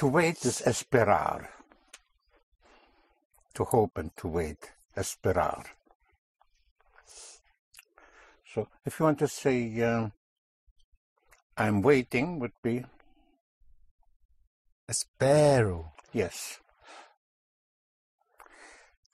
[0.00, 1.46] To wait is esperar.
[3.52, 5.62] To hope and to wait, esperar.
[8.54, 10.12] So if you want to say, um,
[11.54, 12.86] I'm waiting would be,
[14.88, 15.92] Espero.
[16.14, 16.60] yes.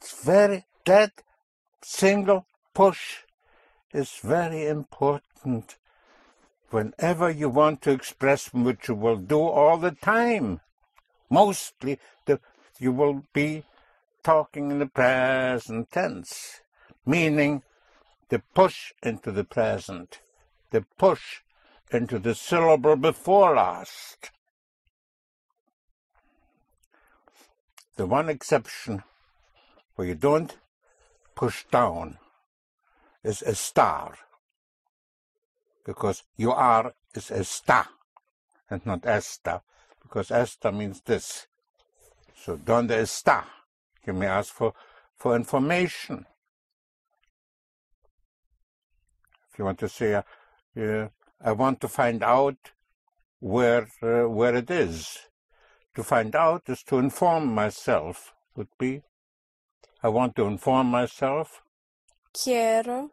[0.00, 1.11] It's very, that
[1.82, 3.25] single push
[3.93, 5.79] is very important
[6.71, 10.61] whenever you want to express which you will do all the time.
[11.30, 11.98] Mostly
[12.79, 13.65] you will be
[14.23, 16.61] talking in the present tense,
[17.05, 17.62] meaning
[18.29, 20.20] the push into the present,
[20.70, 21.43] the push
[21.91, 24.31] into the syllable before last.
[27.97, 29.03] The one exception
[29.95, 30.56] where you don't
[31.34, 32.19] push down
[33.25, 34.19] is a star,
[35.84, 37.87] because you are is a star
[38.69, 39.62] and not esta,
[40.06, 41.46] because esta means this.
[42.34, 43.44] So donde está?
[44.06, 44.72] You may ask for,
[45.17, 46.27] for information.
[49.50, 50.22] If you want to say, uh,
[50.81, 51.08] uh,
[51.42, 52.56] I want to find out
[53.41, 55.19] where uh, where it is.
[55.94, 58.34] To find out is to inform myself.
[58.55, 59.03] Would be,
[60.03, 61.62] I want to inform myself.
[62.33, 63.11] Quiero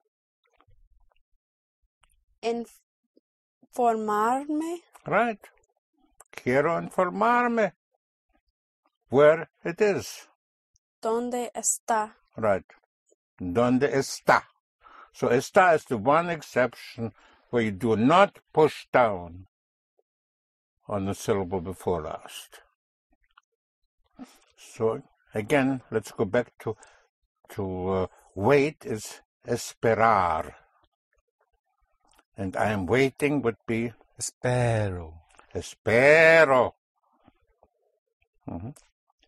[3.74, 5.40] informarme Right.
[6.36, 7.74] Quiero informarme
[9.10, 10.28] where it is.
[11.04, 12.16] dónde está.
[12.36, 12.66] Right.
[13.38, 14.44] Donde está?
[15.12, 17.12] So está is the one exception
[17.50, 19.48] where you do not push down
[20.88, 22.62] on the syllable before last.
[24.58, 25.04] So
[25.34, 26.76] again, let's go back to
[27.50, 30.56] to uh, wait is esperar,
[32.36, 35.23] and I am waiting would be Espero.
[35.54, 36.76] Espero.
[38.48, 38.76] Mhm.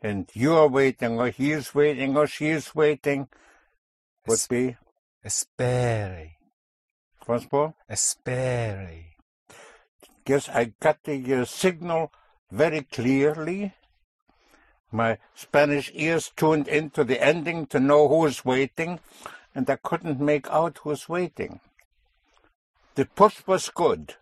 [0.01, 3.27] And you are waiting, or he is waiting, or she is waiting
[4.27, 4.77] would Es- be
[5.23, 6.35] Espere.
[7.27, 7.73] once more.
[7.89, 9.15] Espere.
[10.27, 12.11] Yes, I got the uh, signal
[12.51, 13.73] very clearly.
[14.91, 18.99] My Spanish ears tuned into the ending to know who is waiting,
[19.53, 21.59] and I couldn't make out who's waiting.
[22.95, 24.15] The push was good,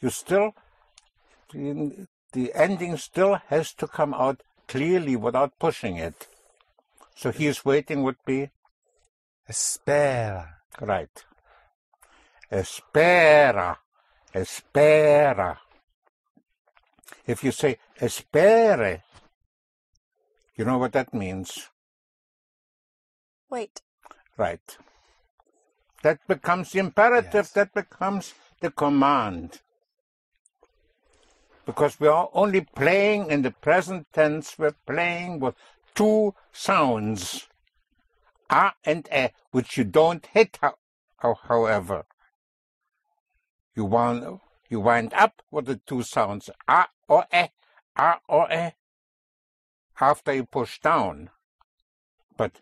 [0.00, 0.54] you still,
[1.52, 6.28] the, the ending still has to come out clearly without pushing it.
[7.14, 8.50] So he is waiting would be
[9.48, 10.48] Espera.
[10.80, 11.24] Right.
[12.50, 13.76] Espera.
[14.34, 15.56] Espera.
[17.26, 19.02] If you say espere,
[20.56, 21.68] you know what that means,
[23.50, 23.82] Wait.
[24.36, 24.76] right?
[26.02, 27.52] That becomes the imperative, Yes.
[27.52, 29.60] that becomes the command.
[31.66, 35.56] Because we are only playing in the present tense, we're playing with
[35.96, 37.48] two sounds,
[38.48, 40.78] a and e, which you don't hit, ho-
[41.18, 42.04] ho- however.
[43.74, 44.40] You wind,
[44.70, 47.46] you wind up with the two sounds, a or e,
[47.96, 48.70] a or e,
[50.00, 51.30] after you push down.
[52.36, 52.60] But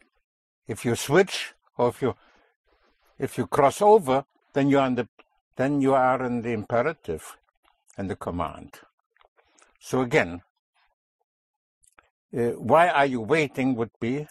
[0.66, 2.14] if you switch, or if you
[3.18, 5.08] if you cross over, then you are in the
[5.56, 7.36] then you are in the imperative
[7.98, 8.80] and the command.
[9.84, 10.40] So again,
[12.34, 14.26] uh, why are you waiting would be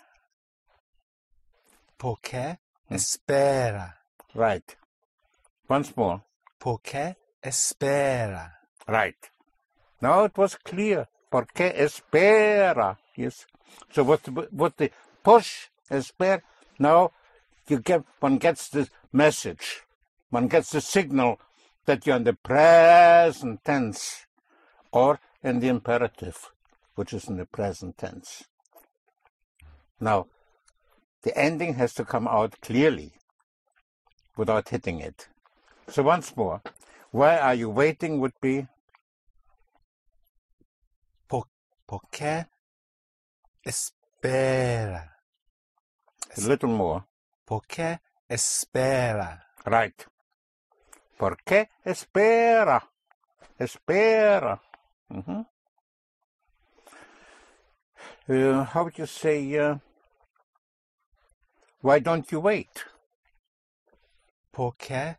[1.96, 2.58] Porque
[2.90, 3.94] espera.
[4.34, 4.76] right.
[5.70, 6.24] Once more,
[6.60, 8.54] Porque espera.
[8.88, 9.30] right.
[10.02, 11.08] Now it was clear.
[11.30, 12.98] Porque espera.
[13.16, 13.46] Yes.
[13.92, 14.90] So what the, what the
[15.24, 16.42] push espera.
[16.80, 17.12] Now
[17.68, 19.84] you get one gets the message.
[20.32, 21.40] One gets the signal
[21.86, 24.26] that you're in the present tense
[24.92, 26.52] or in the imperative,
[26.96, 28.46] which is in the present tense.
[30.00, 30.28] Now,
[31.24, 33.14] the ending has to come out clearly
[34.38, 35.28] without hitting it.
[35.90, 36.62] So once more,
[37.12, 38.68] why are you waiting would be
[41.94, 42.48] Porque
[43.64, 45.12] espera.
[46.36, 47.04] a little more.
[47.46, 49.46] Porque espera.
[49.66, 50.06] Right.
[51.18, 52.82] ¿Por qué espera?
[53.60, 54.60] Espera.
[55.14, 55.46] Mhm.
[58.28, 59.78] Uh, how would you say, uh,
[61.82, 62.86] why don't you wait?
[64.52, 65.18] Porque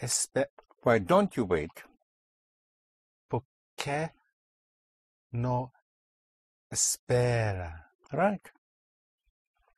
[0.00, 0.46] espe
[0.82, 1.82] Why don't you wait?
[3.28, 4.12] porque
[5.32, 5.72] no
[6.70, 7.90] espera.
[8.12, 8.46] Right.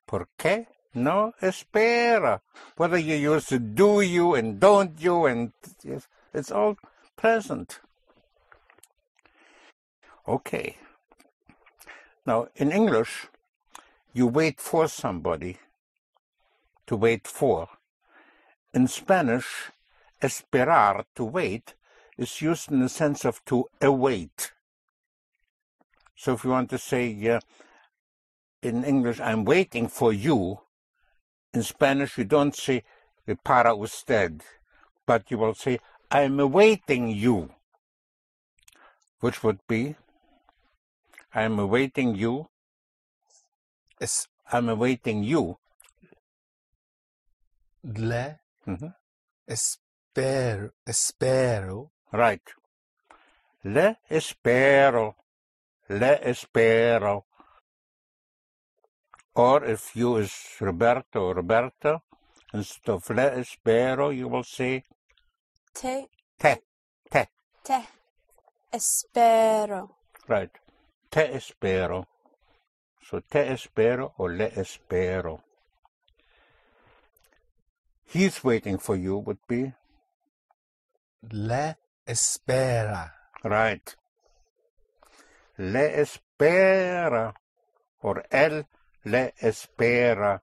[0.05, 2.43] ¿Por qué no espera?
[2.77, 5.53] Whether you use do you and don't you and
[6.35, 6.77] it's all
[7.17, 7.81] present.
[10.29, 10.77] Okay.
[12.27, 13.29] Now, in English,
[14.13, 15.59] you wait for somebody.
[16.89, 17.69] To wait for.
[18.75, 19.71] In Spanish,
[20.23, 21.75] esperar, to wait,
[22.19, 24.53] is used in the sense of to await.
[26.17, 27.41] So if you want to say uh,
[28.63, 30.61] in English, I'm waiting for you,
[31.53, 32.83] in Spanish you don't say
[33.45, 34.43] para usted,
[35.07, 35.79] but you will say,
[36.11, 37.51] I'm awaiting you,
[39.21, 39.97] which would be,
[41.35, 42.49] I'm awaiting you,
[44.53, 45.59] I'm awaiting you.
[47.85, 48.41] le
[49.47, 52.43] espero, espero, Right.
[53.65, 55.17] Le espero.
[55.89, 57.27] Le espero.
[59.35, 62.01] Or if you is Roberto or Roberta,
[62.55, 64.85] instead of le espero, you will say
[65.75, 66.09] Te,
[66.39, 66.63] te,
[67.11, 67.29] te.
[67.63, 67.89] te
[68.73, 69.97] espero.
[70.27, 70.51] Right.
[71.11, 72.07] Te espero.
[73.03, 75.41] So te espero or le espero.
[78.07, 79.73] He's waiting for you would be
[81.31, 81.77] le
[82.07, 83.13] espera,
[83.45, 83.95] right.
[85.59, 87.35] Le espera
[88.03, 88.67] or él
[89.05, 90.41] le espera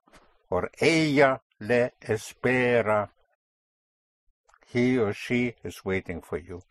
[0.50, 3.10] or ella le espera.
[4.66, 6.62] He or she is waiting for you.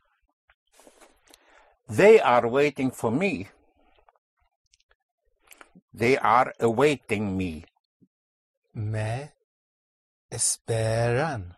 [1.89, 3.47] They are waiting for me.
[5.93, 7.65] They are awaiting me.
[8.73, 9.29] me
[10.31, 11.53] esperan,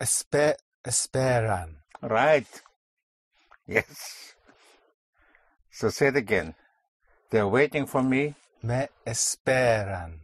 [0.00, 0.54] espe,
[0.84, 2.48] esperan, Right.
[3.66, 4.34] Yes.
[5.70, 6.54] So say it again.
[7.30, 8.34] They're waiting for me.
[8.62, 10.20] me esperan,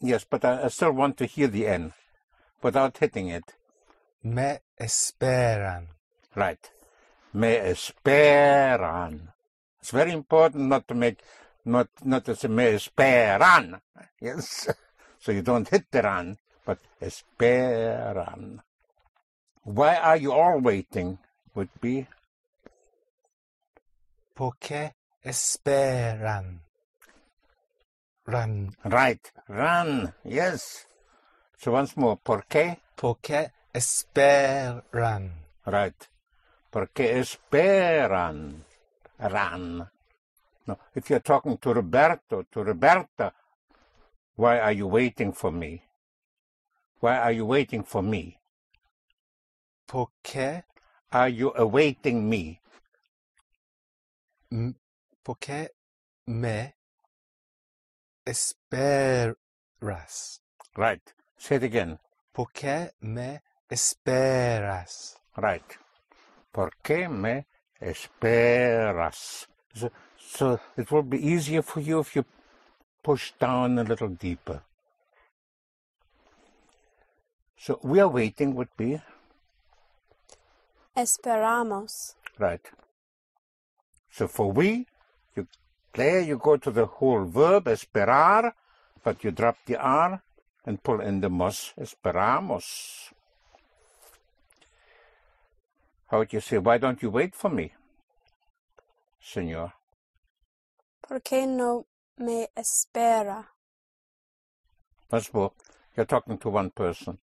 [0.00, 1.92] Yes, but I, I still want to hear the N
[2.62, 3.54] without hitting it.
[4.22, 5.88] me esperan,
[6.36, 6.70] Right.
[7.32, 9.32] Me esperan.
[9.80, 11.20] It's very important not to make,
[11.64, 13.80] not, not to say esperan.
[14.20, 14.68] Yes.
[15.20, 18.60] So you don't hit the run, but esperan.
[19.64, 21.18] Why are you all waiting?
[21.56, 22.06] Would be
[24.34, 24.92] porque
[25.24, 26.60] esperan,
[28.26, 28.70] Run.
[28.84, 29.32] right.
[29.48, 30.14] Run.
[30.24, 30.86] Yes.
[31.58, 32.16] So once more.
[32.16, 32.78] ¿Por qué?
[32.96, 35.32] porque esperan,
[35.66, 35.96] Right.
[36.70, 38.64] Porque esperan.
[39.18, 39.86] Ran.
[40.66, 43.32] No, if you're talking to Roberto, to Roberta,
[44.36, 45.82] why are you waiting for me?
[47.00, 48.38] Why are you waiting for me?
[49.86, 50.62] porque,
[51.10, 52.60] Are you awaiting me?
[54.52, 54.74] m-
[55.24, 55.70] porque
[56.26, 56.74] me
[58.26, 60.42] esperas,
[60.76, 61.00] Right.
[61.38, 61.98] Say it again.
[62.34, 65.64] porque me esperas, Right.
[66.52, 67.46] ¿Por qué me
[67.80, 69.46] esperas?
[69.74, 72.24] So, so it will be easier for you if you
[73.02, 74.62] push down a little deeper.
[77.56, 79.00] So we are waiting would be
[80.96, 82.14] Esperamos.
[82.38, 82.60] right.
[84.10, 84.86] So for we,
[85.36, 85.46] you
[85.92, 88.52] there you go to the whole verb esperar,
[89.04, 90.22] but you drop the R
[90.66, 91.72] and pull in the mos.
[91.78, 93.12] Esperamos.
[96.10, 97.72] How would you say, why don't you wait for me,
[99.20, 99.74] senor?
[101.02, 101.86] ¿Por qué no
[102.16, 103.46] me espera?
[105.10, 105.52] Once more,
[105.96, 107.18] you're talking to one person.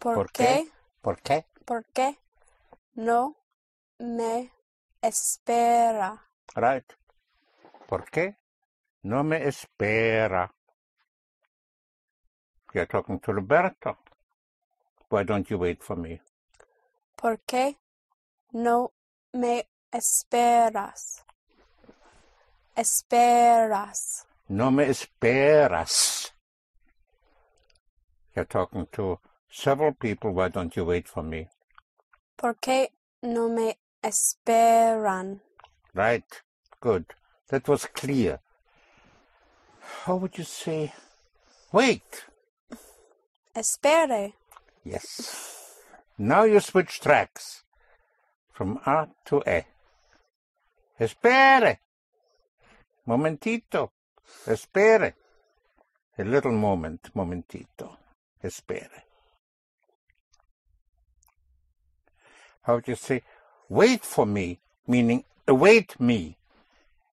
[0.00, 0.44] ¿Por, ¿Por qué?
[0.44, 0.70] qué?
[1.00, 1.44] ¿Por qué?
[1.64, 2.18] ¿Por qué
[2.96, 3.36] no
[4.00, 4.50] me
[5.00, 6.22] espera?
[6.56, 6.92] Right.
[7.86, 8.36] ¿Por qué?
[9.04, 10.52] No me espera.
[12.74, 13.96] You're talking to Roberto.
[15.08, 16.20] Why don't you wait for me?
[17.16, 17.76] ¿Por qué
[18.52, 18.92] no
[19.32, 21.24] me esperas?
[22.76, 24.26] Esperas.
[24.48, 26.32] No me esperas.
[28.34, 29.18] You're talking to
[29.48, 30.32] several people.
[30.32, 31.48] Why don't you wait for me?
[32.36, 32.88] ¿Por qué
[33.22, 35.40] no me esperan?
[35.94, 36.42] Right.
[36.80, 37.06] Good.
[37.48, 38.40] That was clear.
[40.04, 40.92] How would you say?
[41.72, 42.26] Wait.
[43.54, 44.34] Espere.
[44.84, 45.65] Yes.
[46.18, 47.64] Now you switch tracks
[48.52, 49.62] from A to E.
[50.98, 51.78] Espere.
[53.06, 53.92] Momentito.
[54.46, 55.14] Espere.
[56.18, 57.10] A little moment.
[57.14, 57.98] Momentito.
[58.42, 59.02] Espere.
[62.62, 63.22] How would you say?
[63.68, 66.38] Wait for me, meaning await me.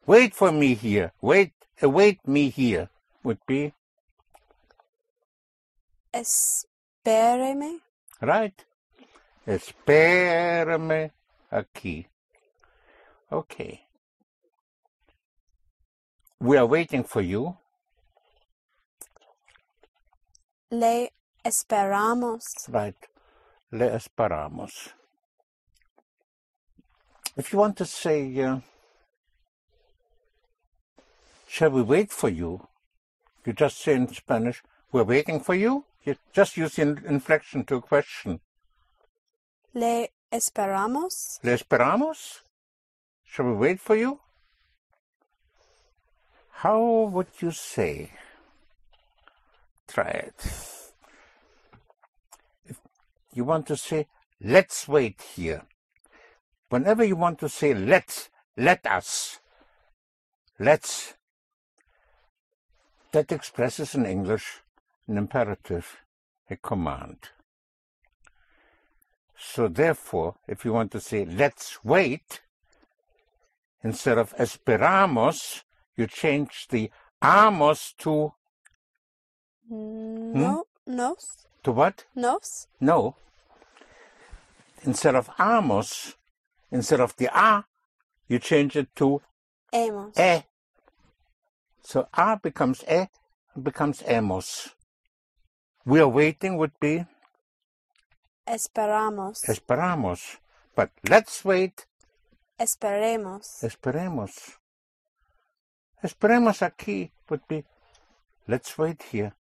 [0.06, 1.12] Wait for me here.
[1.20, 2.90] Wait, await me here
[3.22, 3.72] would be
[6.12, 7.80] Espéreme.
[8.20, 8.64] Right.
[9.50, 11.10] Espérame.
[11.50, 12.06] aquí.
[13.32, 13.80] Okay.
[16.38, 17.56] We are waiting for you.
[20.70, 21.10] Le
[21.44, 22.42] esperamos.
[22.68, 22.94] Right.
[23.72, 24.92] Le esperamos.
[27.36, 28.60] If you want to say, uh,
[31.48, 32.68] shall we wait for you?
[33.44, 35.84] You just say in Spanish, we're waiting for you.
[36.04, 38.40] You just use the inflection to a question.
[39.74, 41.38] Le esperamos.
[41.42, 42.42] Le esperamos?
[43.24, 44.18] Shall we wait for you?
[46.50, 48.10] How would you say?
[49.86, 50.34] Try it.
[52.66, 52.80] If
[53.32, 54.08] you want to say,
[54.40, 55.62] let's wait here.
[56.68, 59.38] Whenever you want to say, let's, let us,
[60.58, 61.14] let's,
[63.12, 64.62] that expresses in English
[65.06, 65.98] an imperative,
[66.48, 67.18] a command.
[69.42, 72.42] So therefore, if you want to say, let's wait,
[73.82, 75.62] instead of esperamos,
[75.96, 76.90] you change the
[77.24, 78.34] amos to,
[79.72, 80.40] mm, hmm?
[80.40, 82.04] No, nos, to what?
[82.14, 82.68] nos.
[82.80, 83.16] No.
[84.82, 86.14] Instead of amos,
[86.70, 87.64] instead of the a,
[88.28, 89.22] you change it to
[89.72, 90.18] Hemos.
[90.18, 90.44] e.
[91.82, 93.06] So a becomes e,
[93.60, 94.68] becomes emos.
[95.86, 97.06] We are waiting would be
[98.50, 99.48] Esperamos.
[99.48, 100.38] esperamos.
[100.74, 101.86] But let's wait,
[102.58, 103.62] Esperemos.
[103.62, 104.58] esperemos.
[106.02, 107.64] Esperemos aquí would be
[108.48, 109.34] let's wait here.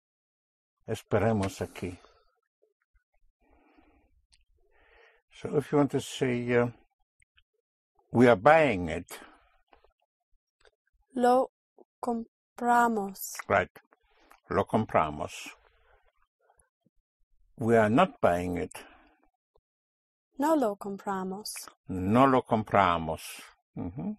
[0.88, 1.98] Esperemos aquí.
[5.32, 6.68] So if you want to say uh,
[8.12, 9.20] we are buying it,
[11.16, 11.52] Lo
[12.02, 13.36] compramos.
[13.48, 13.70] right?
[14.50, 15.32] Lo compramos.
[17.60, 18.72] We are not buying it.
[20.38, 21.54] No lo compramos.
[21.90, 23.22] No lo compramos.
[23.78, 24.18] Mhm.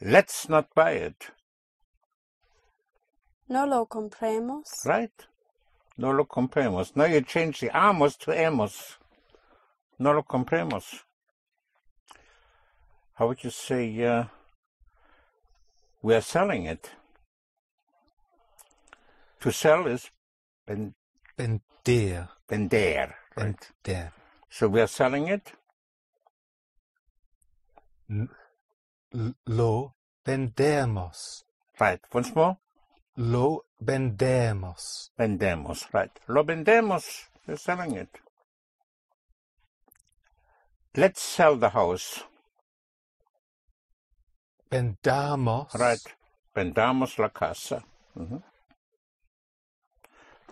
[0.00, 1.32] Let's not buy it,
[3.48, 4.84] No lo compremos.
[4.84, 5.26] right?
[5.96, 6.94] No lo compremos.
[6.94, 8.98] Now you change the amos to hemos.
[9.98, 11.02] No lo compremos.
[13.14, 14.26] How would you say uh,
[16.02, 16.92] we are selling it?
[19.40, 20.10] To sell is
[20.66, 20.94] ven-
[21.36, 22.28] Vender.
[22.48, 23.72] vender, right?
[23.84, 24.12] Vender.
[24.50, 25.52] So we are selling it.
[29.46, 29.94] Lo
[30.26, 31.44] vendemos.
[31.80, 32.00] Right.
[32.12, 32.58] Once more.
[33.16, 35.10] Lo vendemos.
[35.18, 36.10] Vendemos, right.
[36.28, 37.26] Lo vendemos.
[37.46, 38.08] We're selling it.
[40.96, 42.22] Let's sell the house.
[44.70, 45.74] Vendamos.
[45.74, 46.00] Right.
[46.54, 47.82] Vendamos la casa.
[48.16, 48.42] Mhm.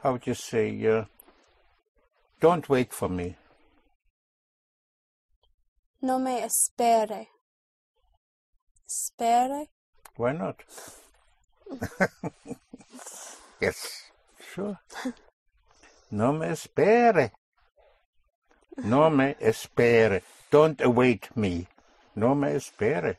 [0.02, 1.04] How would you say, uh,
[2.40, 3.36] don't wait for me.
[6.06, 7.26] No me espere.
[8.86, 9.66] Espere.
[10.16, 10.62] Why not?
[13.60, 14.04] yes,
[14.38, 14.78] sure.
[16.12, 17.32] No me espere.
[18.84, 20.22] No me espere.
[20.48, 21.66] Don't await me.
[22.14, 23.16] No me espere.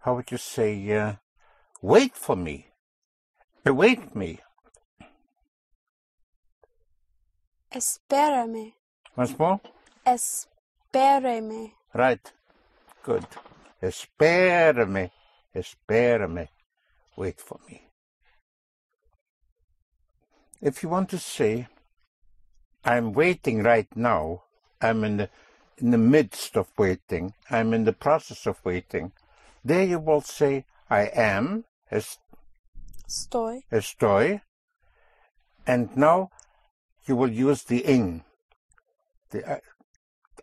[0.00, 1.14] How would you say, uh,
[1.80, 2.66] wait for me?
[3.64, 4.38] Await me.
[7.72, 8.74] Espérame.
[9.16, 9.60] Once more?
[10.08, 11.72] Espéreme.
[11.94, 12.32] Right.
[13.02, 13.26] Good.
[13.82, 15.10] Espérame.
[15.54, 16.48] Espérame.
[17.16, 17.82] Wait for me.
[20.62, 21.68] If you want to say,
[22.84, 24.44] I'm waiting right now,
[24.80, 25.28] I'm in the,
[25.76, 29.12] in the midst of waiting, I'm in the process of waiting,
[29.64, 32.18] there you will say, I am, es-
[33.06, 33.60] Estoy.
[33.70, 34.40] estoy,
[35.66, 36.30] and now
[37.06, 38.24] you will use the ing.
[39.30, 39.58] The, uh,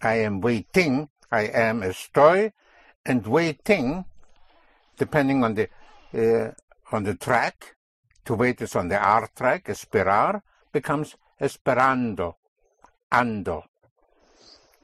[0.05, 2.53] I am waiting, I am estoy,
[3.03, 4.05] and waiting,
[4.97, 5.67] depending on the
[6.13, 6.51] uh,
[6.91, 7.75] on the track,
[8.25, 12.35] to wait is on the R track, esperar, becomes esperando,
[13.11, 13.63] ando,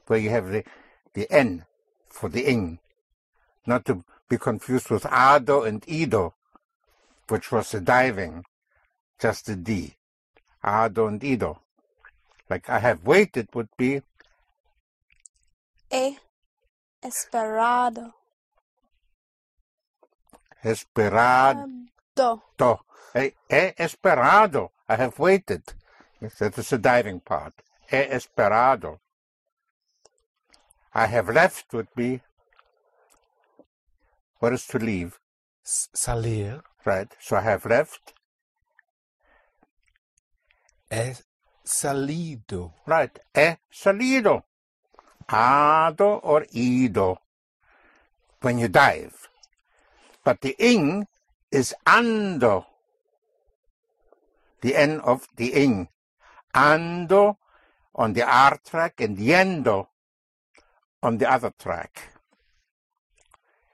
[0.08, 0.64] where you have the,
[1.14, 1.66] the N
[2.08, 2.80] for the ing,
[3.64, 6.34] not to be confused with ado and ido,
[7.28, 8.44] which was the diving,
[9.20, 9.94] just the D,
[10.64, 11.60] ado and ido.
[12.50, 14.02] Like I have waited would be
[15.92, 16.18] He
[17.02, 18.14] esperado.
[20.64, 21.66] esperado.
[22.16, 22.78] Do.
[23.14, 24.70] He, he esperado.
[24.88, 25.62] I have waited.
[26.38, 27.52] That is the diving part.
[27.90, 29.00] He esperado.
[30.94, 32.20] I have left would be
[34.38, 35.18] what is to leave,
[35.64, 36.62] Salir.
[36.84, 37.14] right?
[37.20, 38.14] So I have left.
[40.90, 41.14] He
[41.64, 43.18] salido, Right.
[43.34, 44.42] He salido.
[45.32, 47.18] Ado or ido.
[48.40, 49.28] When you dive.
[50.24, 51.06] But the ing
[51.50, 52.66] is ando.
[54.60, 55.88] The end of the ing.
[56.54, 57.36] Ando
[57.94, 59.86] on the R track and yendo
[61.02, 62.12] on the other track.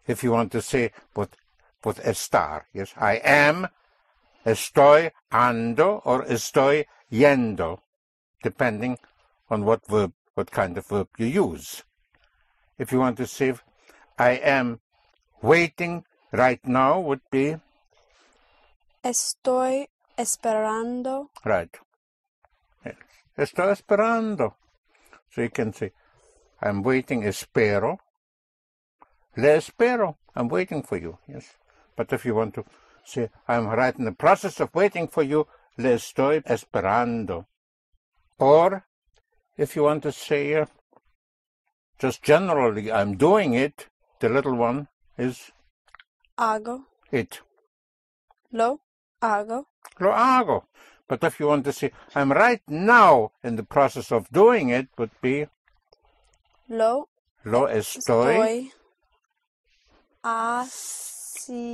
[0.06, 1.36] If you want to say with,
[1.84, 2.62] with estar.
[2.72, 3.68] Yes, I am,
[4.46, 7.80] estoy ando or estoy yendo,
[8.42, 8.98] depending
[9.50, 11.82] on what verb, what kind of verb you use.
[12.78, 13.54] If you want to say
[14.16, 14.78] I am
[15.42, 17.56] waiting right now would be
[19.04, 21.30] Estoy esperando.
[21.44, 21.76] right.
[22.84, 22.94] Yes.
[23.36, 24.54] Estoy esperando.
[25.30, 25.90] So you can say
[26.62, 27.98] I'm waiting, espero.
[29.36, 30.18] Le espero.
[30.36, 31.18] I'm waiting for you.
[31.26, 31.56] Yes.
[31.96, 32.64] But if you want to
[33.04, 37.46] say I'm right in the process of waiting for you, le estoy esperando.
[38.38, 38.84] Or
[39.58, 40.66] if you want to say uh,
[41.98, 43.88] just generally I'm doing it,
[44.20, 44.86] the little one
[45.18, 45.50] is
[46.38, 46.84] Hago.
[47.10, 47.40] it.
[48.52, 48.80] Lo
[49.20, 49.64] hago.
[50.00, 50.62] Lo hago.
[51.08, 54.88] But if you want to say I'm right now in the process of doing it,
[54.96, 55.46] would be
[56.68, 57.08] Lo
[57.44, 58.72] lo estoy, estoy
[60.22, 61.64] haciendo.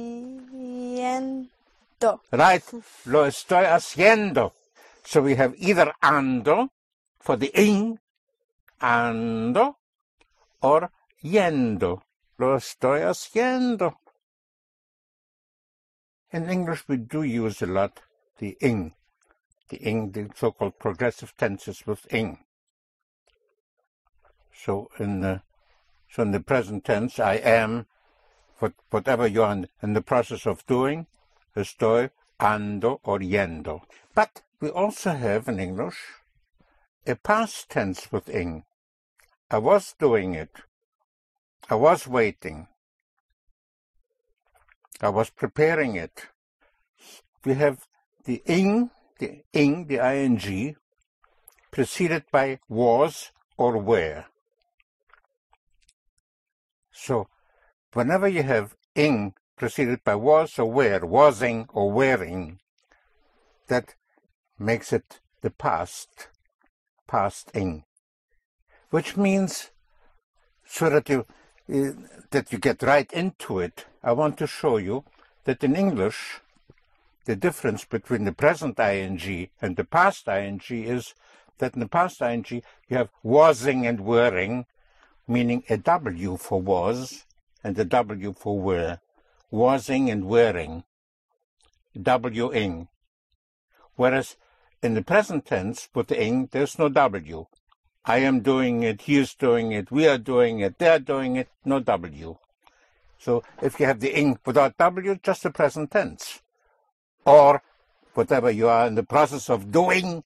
[2.33, 2.65] right.
[3.07, 4.53] Lo estoy haciendo.
[5.05, 6.71] So we have either ando
[7.25, 7.99] for the ing,
[8.83, 9.77] ando,
[10.61, 10.91] or
[11.23, 12.03] yendo.
[12.39, 13.95] Lo estoy haciendo.
[16.31, 18.03] In English, we do use a lot
[18.39, 18.93] the ing,
[19.71, 22.45] the ing, the so-called progressive tenses with ing.
[24.53, 25.41] So in the
[26.11, 27.87] so in the present tense, I am,
[28.59, 31.07] what, whatever you're in, in the process of doing,
[31.57, 33.81] estoy, ando, or yendo.
[34.15, 35.97] But we also have in English
[37.07, 38.65] a past tense with ing.
[39.51, 40.51] I was doing it.
[41.69, 42.69] I was waiting.
[45.01, 46.29] I was preparing it.
[47.45, 47.87] We have
[48.25, 50.77] the ing, the ing, the ing,
[51.71, 54.25] preceded by was or were.
[56.91, 57.29] So,
[57.93, 62.61] whenever you have ing preceded by was or were, wasing or wearing,
[63.69, 63.95] that
[64.59, 66.29] makes it the past,
[67.15, 67.85] past ing,
[68.91, 69.71] which means
[70.67, 71.21] so that you
[71.75, 71.93] uh,
[72.33, 73.87] that you get right into it.
[74.03, 75.05] I want to show you
[75.45, 76.41] that in English,
[77.27, 81.15] the difference between the present ing and the past ing is
[81.59, 82.45] that in the past ing
[82.89, 84.67] you have wasing and wearing,
[85.29, 87.25] meaning a W for was
[87.63, 88.99] and a W for were,
[89.51, 90.83] wasing and wearing,
[92.01, 92.89] W-ing.
[93.97, 94.37] Whereas
[94.85, 97.47] in the present tense with the ing, there's no W.
[98.05, 101.37] I am doing it, he is doing it, we are doing it, they are doing
[101.37, 102.37] it, no W.
[103.19, 106.43] So if you have the ing without W, just the present tense.
[107.25, 107.63] Or
[108.13, 110.23] whatever you are in the process of doing,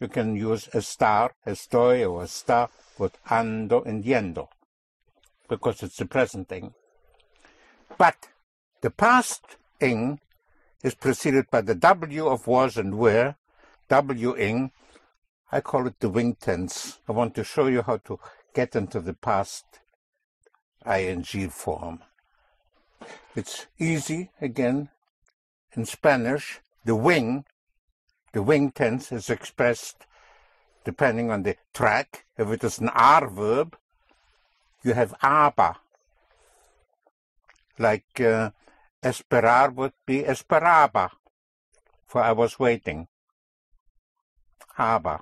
[0.00, 2.68] you can use estar, estoy, or a star
[2.98, 4.48] with ando and yendo,
[5.48, 6.74] because it's the present ing.
[7.96, 8.16] But
[8.80, 9.42] the past
[9.78, 10.18] ing
[10.82, 13.36] is preceded by the W of was and were,
[13.88, 14.72] W ing.
[15.52, 16.98] I call it the wing tense.
[17.08, 18.18] I want to show you how to
[18.54, 19.64] get into the past
[20.86, 22.00] ing form.
[23.34, 24.88] It's easy, again,
[25.72, 27.44] in Spanish, the wing,
[28.32, 30.06] the wing tense is expressed
[30.84, 32.24] depending on the track.
[32.38, 33.76] If it is an R verb,
[34.82, 35.76] you have aber.
[37.78, 38.50] Like uh,
[39.02, 41.10] esperar would be esperaba,
[42.06, 43.08] for I was waiting.
[44.78, 45.20] Aber.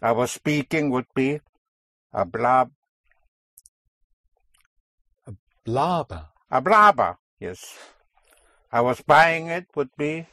[0.00, 1.40] I was speaking would be
[2.14, 2.70] hablab,
[5.64, 7.76] blaba, hablaba, yes.
[8.72, 10.26] I was buying it would be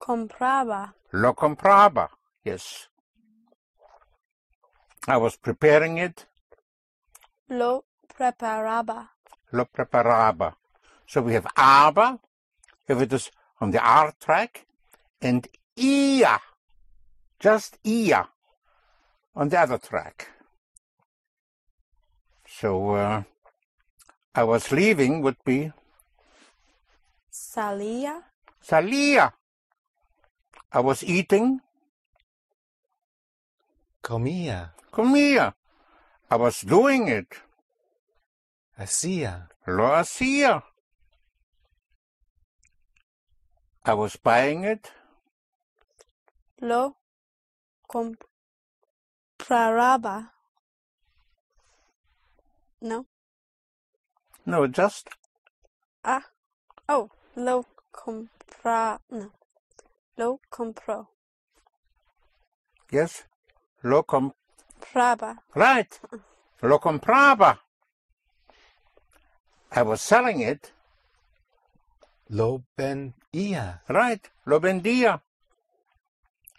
[0.00, 0.92] Compraba.
[1.12, 2.08] lo compraba,
[2.44, 2.88] yes.
[5.06, 6.26] I was preparing it,
[7.48, 9.08] Lo preparaba.
[9.52, 10.54] lo preparaba.
[11.06, 12.18] So we have aber,
[12.88, 13.30] if it is
[13.60, 14.66] on the R track,
[15.20, 16.38] and ia,
[17.40, 18.28] just ia,
[19.34, 20.28] on the other track.
[22.46, 23.22] So uh,
[24.34, 25.72] I was leaving would be
[27.32, 28.22] Salía.
[28.62, 29.32] salía.
[30.72, 31.60] I was eating,
[34.04, 35.54] comía, comía.
[36.30, 37.26] I was doing it,
[38.78, 40.62] hacía, lo hacía.
[43.84, 44.92] I was buying it,
[46.60, 46.99] Lo
[49.38, 50.32] compraraba.
[52.80, 53.06] No.
[54.46, 55.08] No, just
[56.04, 56.22] Ah.
[56.88, 59.00] Oh, lo compra.
[59.10, 59.32] No.
[60.16, 61.08] Lo compro.
[62.90, 63.24] yes.
[63.82, 64.32] Lo com
[64.80, 65.36] Praba.
[65.54, 66.00] right.
[66.62, 67.58] Lo compraba.
[69.72, 70.72] I was selling it.
[72.28, 73.80] Lo benía.
[73.88, 74.28] Right.
[74.46, 75.22] Lo vendía.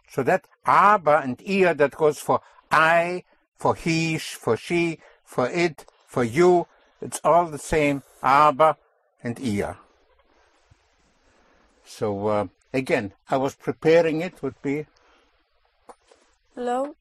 [0.09, 3.23] So that aber and ihr that goes for I,
[3.55, 6.67] for he, for she, for it, for you.
[7.01, 8.03] It's all the same.
[8.21, 8.77] Aber
[9.23, 9.77] and ihr.
[11.83, 14.85] So uh, again, I was preparing it would be
[16.55, 16.95] Lo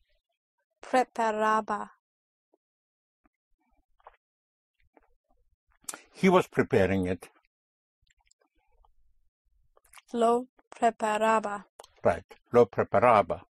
[0.83, 1.91] preparaba.
[6.21, 7.31] he was preparing it.
[10.13, 11.65] Lo preparaba.
[12.05, 12.25] Right.
[12.53, 13.41] Lo preparaba.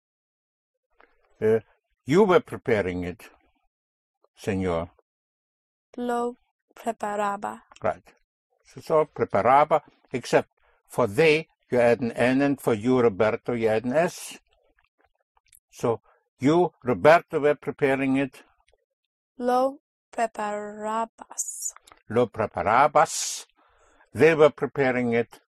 [1.40, 1.61] Uh,
[2.05, 3.22] you were preparing it,
[4.37, 4.90] senor.
[5.96, 6.37] Lo
[6.74, 7.62] preparaba.
[7.83, 8.03] Right.
[8.64, 9.81] So it's all preparaba,
[10.12, 10.48] except
[10.87, 14.38] for they, you add an N, and for you, Roberto, you add an S.
[15.70, 16.00] So
[16.38, 18.42] you, Roberto, were preparing it.
[19.38, 19.79] Lo
[20.12, 21.72] preparabas.
[22.09, 23.46] Lo preparabas.
[24.12, 25.40] They were preparing it.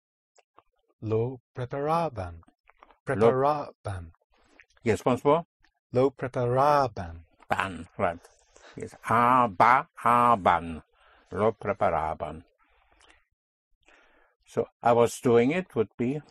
[1.02, 2.42] Lo preparaban.
[3.06, 4.12] Preparaban.
[4.84, 5.46] Yes, once more.
[5.94, 7.24] Lo preparaban.
[7.50, 8.20] Ban, right.
[8.76, 10.82] Yes, aba, aban.
[11.32, 12.44] Lo preparaban.
[14.46, 16.22] So I was doing it would be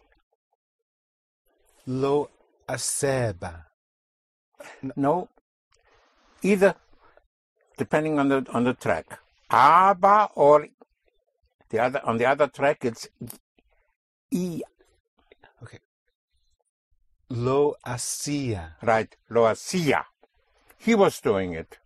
[1.87, 2.31] Lo
[2.69, 3.67] aceba.
[4.97, 5.29] no,
[6.43, 6.75] either
[7.77, 9.19] depending on the on the track,
[9.51, 10.69] aba or
[11.71, 13.09] the other on the other track it's
[14.31, 14.63] e
[17.31, 18.77] Lo hacía.
[18.83, 20.05] right lo hacía.
[20.79, 21.79] He was doing it.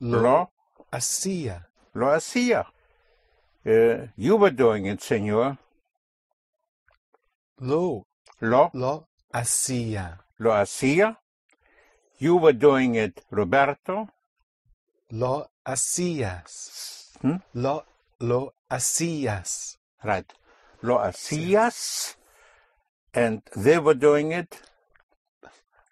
[0.00, 0.50] Lo
[0.92, 1.66] hacía.
[1.94, 2.66] lo hacía.
[3.64, 5.58] Uh, you were doing it, señor.
[7.58, 8.06] Lo.
[8.40, 10.18] Lo Lo hacía.
[10.38, 11.18] lo hacía.
[12.18, 14.08] You were doing it, Roberto.
[15.10, 17.12] Lo hacías.
[17.22, 17.36] Hmm?
[17.54, 17.84] Lo,
[18.18, 19.78] lo hacías.
[20.02, 20.30] Right.
[20.82, 22.16] Lo hacías.
[23.12, 24.60] And they were doing it.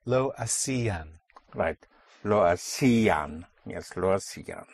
[0.04, 1.18] Lo Asian.
[1.54, 1.78] Right.
[2.24, 3.46] Lo Asian.
[3.66, 4.64] Yes, lo Asian.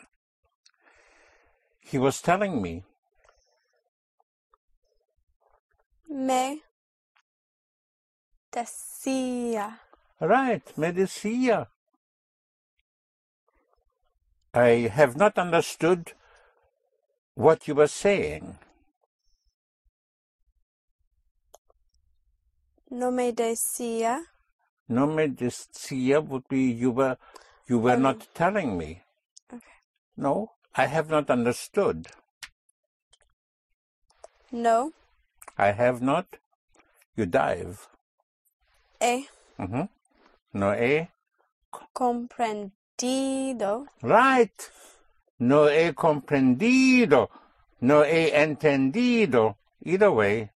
[1.79, 2.83] He was telling me,
[6.09, 6.61] Me
[8.51, 9.79] decía.
[10.19, 11.67] right, me decía.
[14.53, 16.13] I have not understood
[17.33, 18.57] what you were saying.
[22.89, 24.21] No me decía.
[24.87, 27.17] No me decía would be you were
[27.67, 29.01] you were Um, not telling me.
[29.51, 29.81] Okay.
[30.15, 32.07] No, I have not understood.
[34.51, 34.91] No
[35.57, 36.37] I have not.
[37.15, 37.87] You dive.
[38.99, 39.83] he hmm
[40.53, 41.07] No he.
[41.93, 43.87] comprendido.
[44.01, 44.71] Right.
[45.39, 47.29] No he comprendido.
[47.81, 49.55] No he entendido.
[49.83, 50.51] Either way.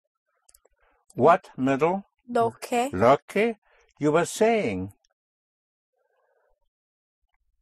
[1.15, 2.03] What middle?
[2.29, 3.57] Lo que Lo que
[3.99, 4.93] you were saying.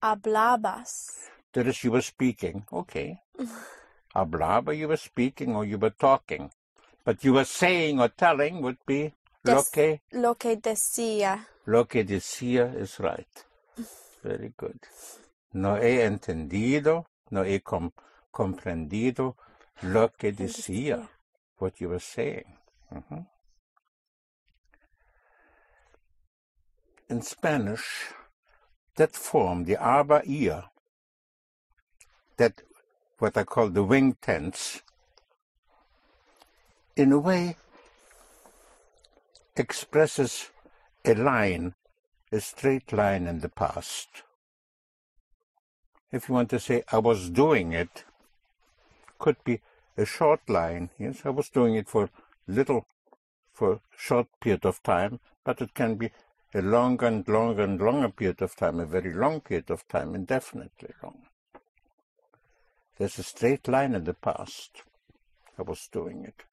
[0.01, 1.29] hablabas.
[1.53, 2.65] That is, you were speaking.
[2.71, 3.19] Okay.
[4.15, 6.51] Hablaba, you were speaking or you were talking.
[7.05, 11.45] But you were saying or telling would be lo que, Lo que decía.
[11.65, 13.45] lo que decía is right.
[14.23, 14.79] Very good.
[15.53, 17.93] No he entendido, no he com-
[18.33, 19.35] comprendido
[19.83, 21.07] lo que decía,
[21.59, 22.57] what you were saying.
[22.91, 23.25] Mhm.
[27.09, 28.11] In Spanish,
[28.97, 30.65] that form, the aber ihr,
[32.35, 32.61] that
[33.19, 34.81] what I call the wing tense,
[36.97, 37.55] in a way
[39.55, 40.49] expresses
[41.05, 41.75] a line,
[42.31, 44.09] a straight line in the past.
[46.11, 48.03] If you want to say, I was doing it,
[49.17, 49.61] could be
[49.95, 50.89] a short line.
[50.99, 52.09] Yes, I was doing it for
[52.47, 52.85] little,
[53.53, 56.11] for short period of time, but it can be
[56.57, 60.15] a longer and longer and longer period of time, a very long period of time,
[60.15, 61.27] indefinitely long.
[62.97, 64.81] There's a straight line in the past.
[65.57, 66.43] I was doing it.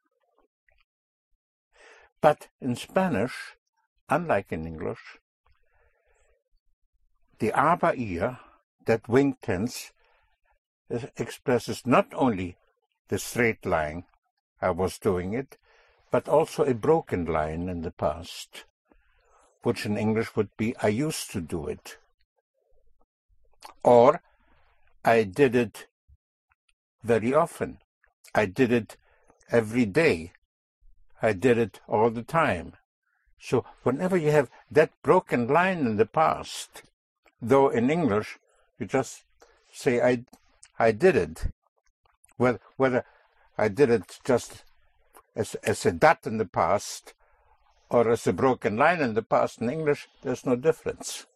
[2.21, 3.57] But in Spanish,
[4.09, 5.19] unlike in English,
[7.38, 8.38] the aber ihr,
[8.85, 9.93] that wing tense,
[11.17, 12.57] expresses not only
[13.09, 14.05] the straight line,
[14.61, 15.57] I was doing it,
[16.11, 18.64] but also a broken line in the past.
[19.64, 21.96] Which in English would be I used to do it.
[23.83, 24.22] Or
[25.05, 25.87] I did it
[27.03, 27.79] very often.
[28.35, 28.96] I did it
[29.50, 30.33] every day.
[31.22, 32.74] I did it all the time.
[33.38, 36.83] So whenever you have that broken line in the past,
[37.40, 38.38] though in English
[38.79, 39.24] you just
[39.72, 40.24] say I,
[40.79, 41.46] I did it,
[42.37, 43.05] whether, whether
[43.57, 44.64] I did it just
[45.37, 47.14] as, as a dot in the past
[47.90, 51.27] or as a broken line in the past in English, there's no difference.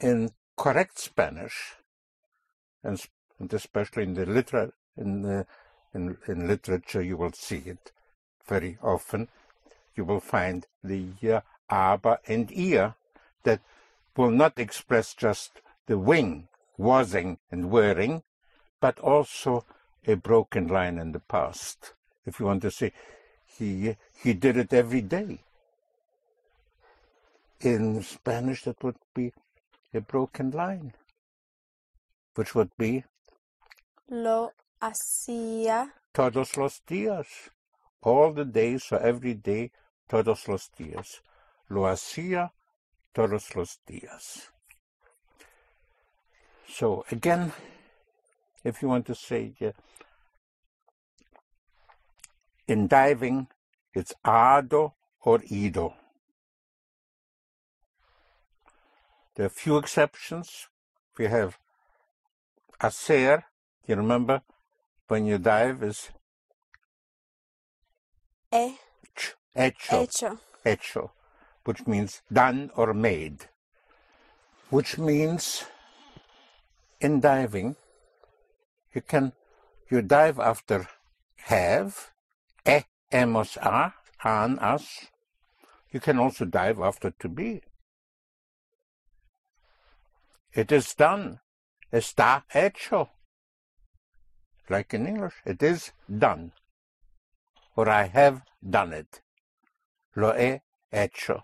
[0.00, 1.74] In correct Spanish,
[2.82, 3.00] and,
[3.52, 5.46] especially in the liter in the
[5.92, 7.92] in, in literature, you will see it
[8.46, 9.28] very often.
[9.96, 11.40] You will find the uh,
[11.70, 12.94] aber and ear
[13.44, 13.60] that
[14.16, 18.22] will not express just the wing, wasing and wearing,
[18.80, 19.64] but also
[20.06, 21.92] a broken line in the past.
[22.26, 22.92] If you want to say,
[23.58, 25.38] he he did it every day.
[27.60, 29.32] In Spanish, that would be
[29.92, 30.92] a broken line,
[32.34, 33.04] which would be
[34.08, 37.26] Lo hacía todos los días.
[38.02, 39.70] All the days, or every day,
[40.08, 41.20] todos los días.
[41.70, 42.52] Lo hacía
[43.14, 44.50] todos los días.
[46.68, 47.52] So again,
[48.62, 49.70] if you want to say uh,
[52.66, 53.48] in diving,
[53.94, 54.92] it's ado
[55.24, 55.94] or ido.
[59.34, 60.68] There are few exceptions.
[61.18, 61.58] We have
[62.80, 63.44] hacer.
[63.86, 64.42] You remember
[65.08, 66.10] when you dive is
[68.50, 68.78] he
[69.16, 70.38] ch- hecho, hecho.
[70.64, 71.10] hecho,
[71.64, 73.48] which means done or made.
[74.70, 75.64] Which means
[77.00, 77.76] in diving,
[78.94, 79.32] you can
[79.90, 80.88] you dive after
[81.36, 82.12] have,
[82.66, 82.80] e,
[83.12, 83.92] a,
[84.24, 85.06] an, us.
[85.90, 87.62] You can also dive after to be.
[90.52, 91.40] It is done.
[91.92, 93.10] Está hecho.
[94.68, 96.52] Like in English, it is done.
[97.76, 99.20] Or I have done it.
[100.16, 100.60] Lo he
[100.92, 101.42] hecho.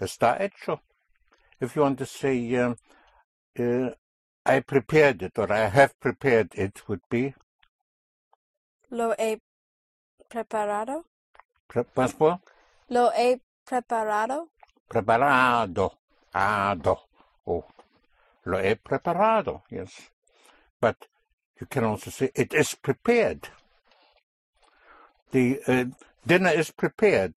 [0.00, 0.80] Está hecho.
[1.60, 2.76] If you want to say, um,
[3.58, 3.90] uh,
[4.44, 7.34] I prepared it or I have prepared it, would be
[8.90, 9.38] Lo he
[10.28, 11.04] preparado.
[11.68, 12.14] pre- once
[12.88, 14.48] Lo he preparado.
[14.88, 15.98] preparado.
[16.32, 16.98] Ado.
[17.46, 17.64] Oh,
[18.44, 19.62] lo he preparado.
[19.70, 20.10] Yes,
[20.80, 21.06] but
[21.60, 23.48] you can also say it is prepared.
[25.32, 25.84] The uh,
[26.26, 27.34] dinner is prepared.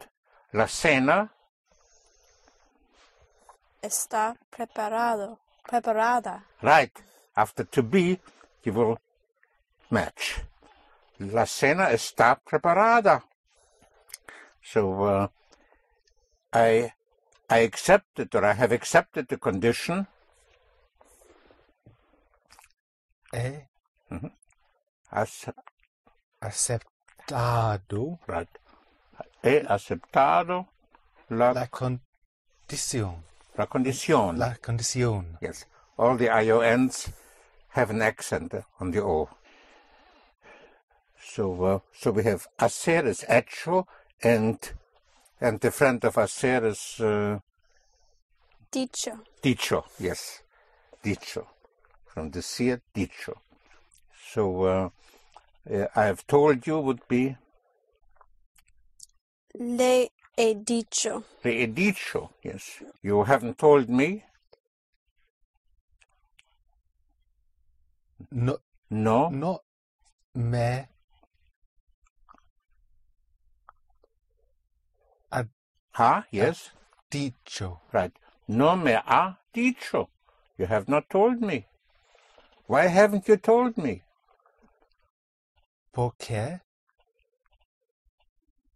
[0.54, 1.30] La cena
[3.82, 5.40] Está preparado.
[5.64, 6.44] Preparada.
[6.62, 6.92] Right.
[7.36, 8.20] After to be,
[8.64, 9.00] you will
[9.90, 10.42] match.
[11.20, 13.24] La cena está preparada.
[14.62, 15.28] So uh,
[16.54, 16.94] I
[17.50, 20.08] I accepted or I have accepted the condition.
[23.34, 23.70] He
[25.12, 25.50] As,
[26.42, 28.48] aceptado right.
[29.44, 30.68] He aceptado
[31.30, 33.24] la, la condición.
[33.58, 34.38] la condición.
[34.38, 35.38] La condición.
[35.42, 35.66] Yes.
[35.98, 37.12] All the IONs
[37.70, 39.30] have an accent on the O.
[41.32, 43.88] So, uh, so we have hacer is hecho,
[44.24, 44.58] and
[45.40, 47.40] and the friend of hacer is uh,
[48.72, 49.20] Dicho.
[49.42, 49.86] dicho.
[50.00, 50.42] Yes,
[51.04, 51.48] dicho.
[52.08, 53.34] From the decir, dicho.
[54.32, 54.90] So uh,
[55.72, 57.38] uh, I have told you would be
[59.54, 61.24] Le he dicho.
[61.44, 62.32] le he dicho.
[62.44, 64.24] Yes, you haven't told me.
[68.32, 68.58] No,
[68.90, 69.62] No, no
[70.36, 70.88] me
[76.00, 76.26] ha.
[76.32, 76.72] Yes,
[77.12, 77.80] dicho.
[77.92, 78.14] Right.
[78.48, 80.08] No me ha dicho.
[80.58, 81.66] You have not told me.
[82.68, 84.02] Why haven't you told me?
[85.94, 86.62] Porque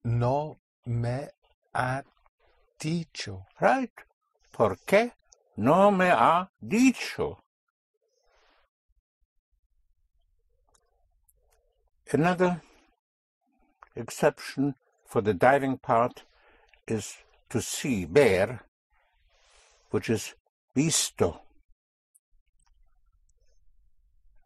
[0.03, 1.29] no me
[1.73, 2.03] ha
[2.79, 3.45] dicho.
[3.59, 3.91] Right.
[4.51, 5.11] ¿Por qué
[5.57, 7.37] no me ha dicho?
[12.11, 12.61] Another
[13.95, 16.23] exception for the diving part
[16.87, 17.15] is
[17.49, 18.59] to see, ver,
[19.91, 20.33] which is
[20.75, 21.41] visto.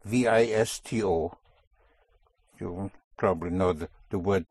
[0.05, 1.37] V-I-S-T-O.
[2.59, 4.45] You probably know the, the word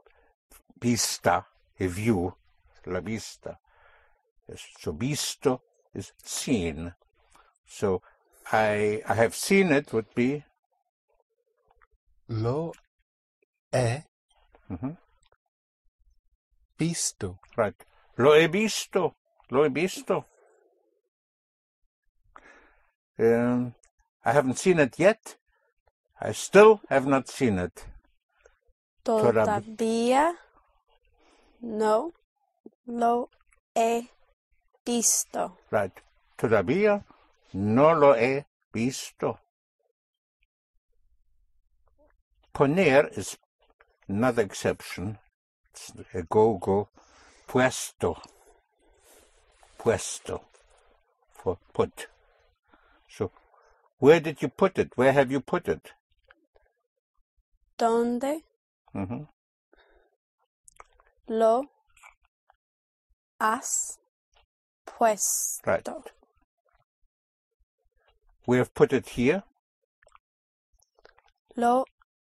[0.80, 1.44] vista,
[1.80, 2.34] a view,
[2.86, 3.58] la vista.
[4.78, 5.62] So visto
[5.94, 6.94] is seen.
[7.66, 8.02] So
[8.52, 10.44] I I have seen it would be
[12.28, 12.72] Lo
[13.72, 14.02] he
[14.70, 14.96] Mhm.
[16.78, 17.38] Visto.
[17.56, 17.74] right.
[18.16, 19.14] Lo he visto.
[19.50, 20.24] lo he visto.
[23.18, 23.74] Um,
[24.24, 25.36] I haven't seen it yet.
[26.20, 27.84] I still have not seen it.
[29.04, 30.34] Todavía
[31.60, 32.12] no
[32.86, 33.28] lo
[33.74, 34.10] he
[34.84, 35.56] visto.
[35.70, 35.92] Right.
[36.36, 37.04] Todavía
[37.52, 39.38] no lo he visto.
[42.52, 43.38] Poner is
[44.08, 45.18] another exception.
[45.76, 46.88] It's a go-go.
[47.46, 48.16] Puesto.
[49.78, 50.40] Puesto.
[51.34, 52.08] For put.
[53.08, 53.30] So,
[53.98, 54.92] where did you put it?
[54.96, 55.92] Where have you put it?
[57.78, 58.42] ¿Dónde
[58.92, 59.24] hmm
[61.28, 61.68] lo
[63.38, 63.98] has
[64.86, 65.60] puesto?
[65.66, 65.86] Right.
[68.46, 69.42] We have put it here.
[71.54, 71.84] Lo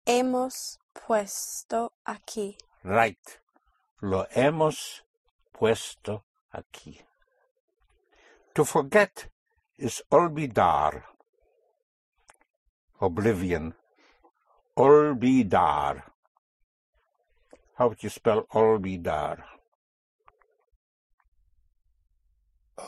[0.06, 2.58] hemos puesto aquí.
[2.88, 3.20] Right.
[4.02, 5.04] Lo hemos
[5.52, 6.24] puesto
[6.54, 7.02] aquí.
[8.56, 9.28] To forget
[9.78, 11.04] is olvidar.
[13.02, 13.74] Oblivion.
[14.78, 16.04] Olvidar.
[17.76, 19.44] How would you spell olvidar?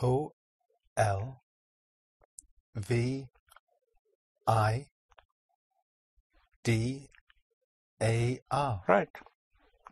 [0.02, 0.32] O
[0.96, 1.42] L
[2.74, 3.28] V
[4.46, 4.86] I
[6.64, 7.10] D
[8.00, 8.82] A R.
[8.88, 9.29] Right.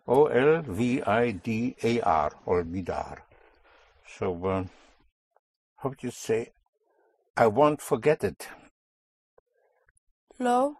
[0.09, 2.33] O L V I D A R.
[2.47, 3.19] Olvidar.
[4.19, 4.71] So, um,
[5.77, 6.53] how would you say?
[7.37, 8.49] I won't forget it.
[10.39, 10.77] Lo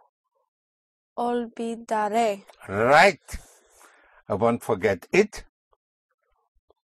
[1.15, 2.43] olvidaré.
[2.67, 3.21] Right.
[4.27, 5.45] I won't forget it.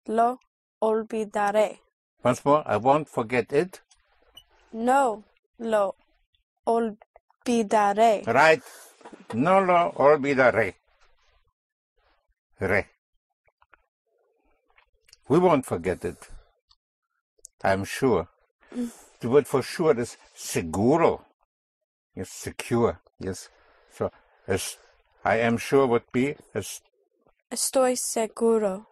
[0.09, 0.41] Lo
[0.81, 1.79] olvidaré.
[2.25, 3.83] Once more, I won't forget it.
[4.73, 5.23] No
[5.61, 5.95] lo
[6.67, 8.27] olvidaré.
[8.27, 8.63] Right.
[9.33, 10.82] No lo olvidaré.
[12.63, 12.87] Re.
[15.29, 16.29] We won't forget it.
[17.65, 18.29] I'm sure.
[19.21, 21.25] The word for sure is seguro.
[22.15, 23.01] Yes, secure.
[23.19, 23.49] Yes.
[23.93, 24.11] So,
[24.47, 24.77] as
[25.25, 26.81] I am sure would be as
[27.51, 28.87] Estoy seguro.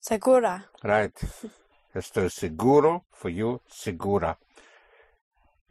[0.00, 0.66] Segura.
[0.84, 1.14] right.
[1.94, 4.36] Estoy seguro for you, segura.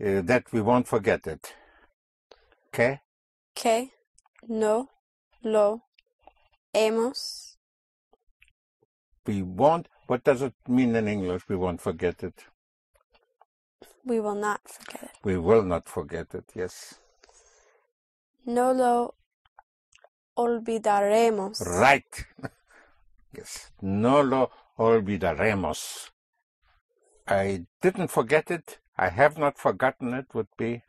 [0.04, 1.54] Uh, that we won't forget it.
[2.70, 3.02] Okay?
[3.54, 3.92] Que
[4.50, 4.90] no
[5.44, 5.84] lo
[6.76, 7.58] hemos.
[9.26, 9.88] We won't.
[10.08, 11.48] What does it mean in English?
[11.50, 12.46] We won't forget it.
[14.04, 15.20] We will not forget it.
[15.24, 16.46] We will not forget it.
[16.54, 17.00] Yes.
[18.46, 19.16] No lo
[20.38, 21.66] olvidaremos.
[21.66, 22.26] Right.
[23.36, 23.72] yes.
[23.82, 26.12] No lo olvidaremos.
[27.28, 28.78] I didn't forget it.
[28.98, 30.84] I have not forgotten it would be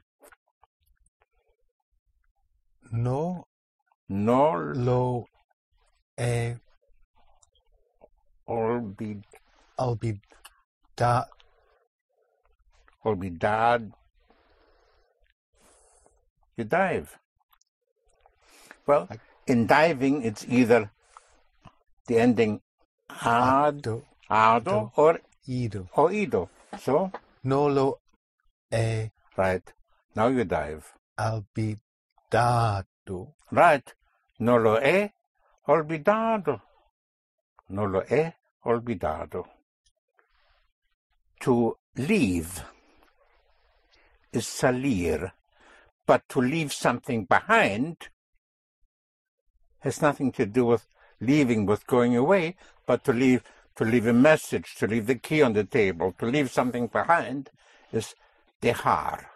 [2.93, 3.49] No
[4.09, 5.27] no lo
[6.17, 6.57] he
[8.47, 9.23] olvid
[9.79, 11.27] olvidar.
[13.39, 13.93] dad.
[16.57, 17.19] You dive.
[18.87, 19.09] Well,
[19.47, 20.91] in diving, it's either
[22.07, 22.61] the ending
[23.11, 25.89] ad, Do, ado, or ido.
[25.97, 26.49] oído.
[26.79, 27.11] So,
[27.45, 27.99] No lo
[28.71, 29.63] he right.
[30.15, 30.85] Now you dive.
[31.19, 31.75] olvidado.
[33.51, 33.95] Right.
[34.39, 35.13] No lo he
[35.67, 36.63] olvidado.
[37.69, 39.47] No lo he olvidado.
[41.41, 42.65] To leave
[44.33, 45.33] is salir,
[46.07, 48.09] but to leave something behind
[49.81, 50.87] has nothing to do with
[51.21, 53.43] leaving, with going away, but to leave
[53.77, 57.51] to leave a message, to leave the key on the table, to leave something behind
[57.93, 58.15] is
[58.63, 59.27] dejar.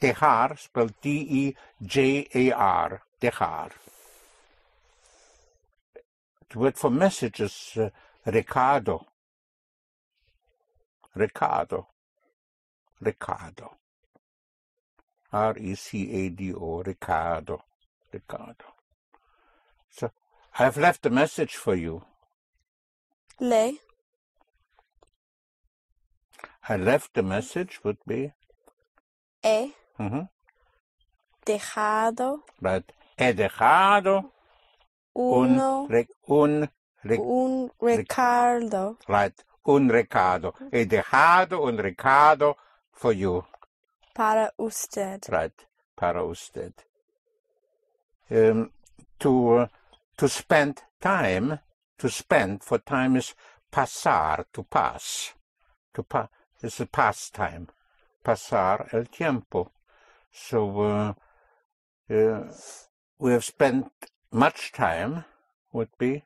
[0.00, 1.62] Dejar, spelled D-E-J-A-R,
[3.20, 3.70] dejar.
[6.54, 7.90] The word for message is uh,
[8.26, 9.04] recado.
[11.16, 11.88] Recado.
[13.02, 13.70] Recado.
[15.32, 17.60] R-E-C-A-D-O, recado.
[18.12, 18.64] Recado.
[19.90, 20.12] So,
[20.56, 22.04] I've left a message for you.
[23.40, 23.72] Le
[26.68, 28.32] I left a message would be,
[29.42, 30.28] he mhm,
[31.44, 34.30] dejado right, he dejado
[35.14, 36.68] uno, un, rec, un,
[37.04, 40.54] un Ricardo right, un recado.
[40.72, 42.56] He dejado un recado
[42.92, 43.44] for you.
[44.14, 45.26] para usted.
[45.28, 46.72] Right, para usted.
[48.30, 48.70] Um,
[49.18, 49.66] to, uh,
[50.16, 51.58] to spend time,
[51.98, 53.34] to spend for time is
[53.70, 55.34] pasar, to pass.
[55.94, 56.28] To pa
[56.62, 57.68] is a pastime.
[58.24, 59.70] Pasar el tiempo.
[60.32, 61.14] So, uh,
[62.10, 62.44] uh,
[63.18, 63.92] we have spent
[64.34, 65.24] much time,
[65.72, 66.24] would be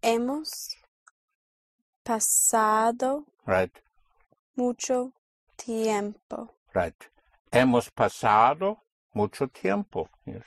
[0.00, 0.76] hemos
[2.04, 3.80] pasado right?
[4.56, 5.12] mucho
[5.56, 6.50] tiempo.
[6.72, 6.94] Right.
[7.52, 8.76] Hemos pasado
[9.12, 10.08] mucho tiempo.
[10.24, 10.44] Yes.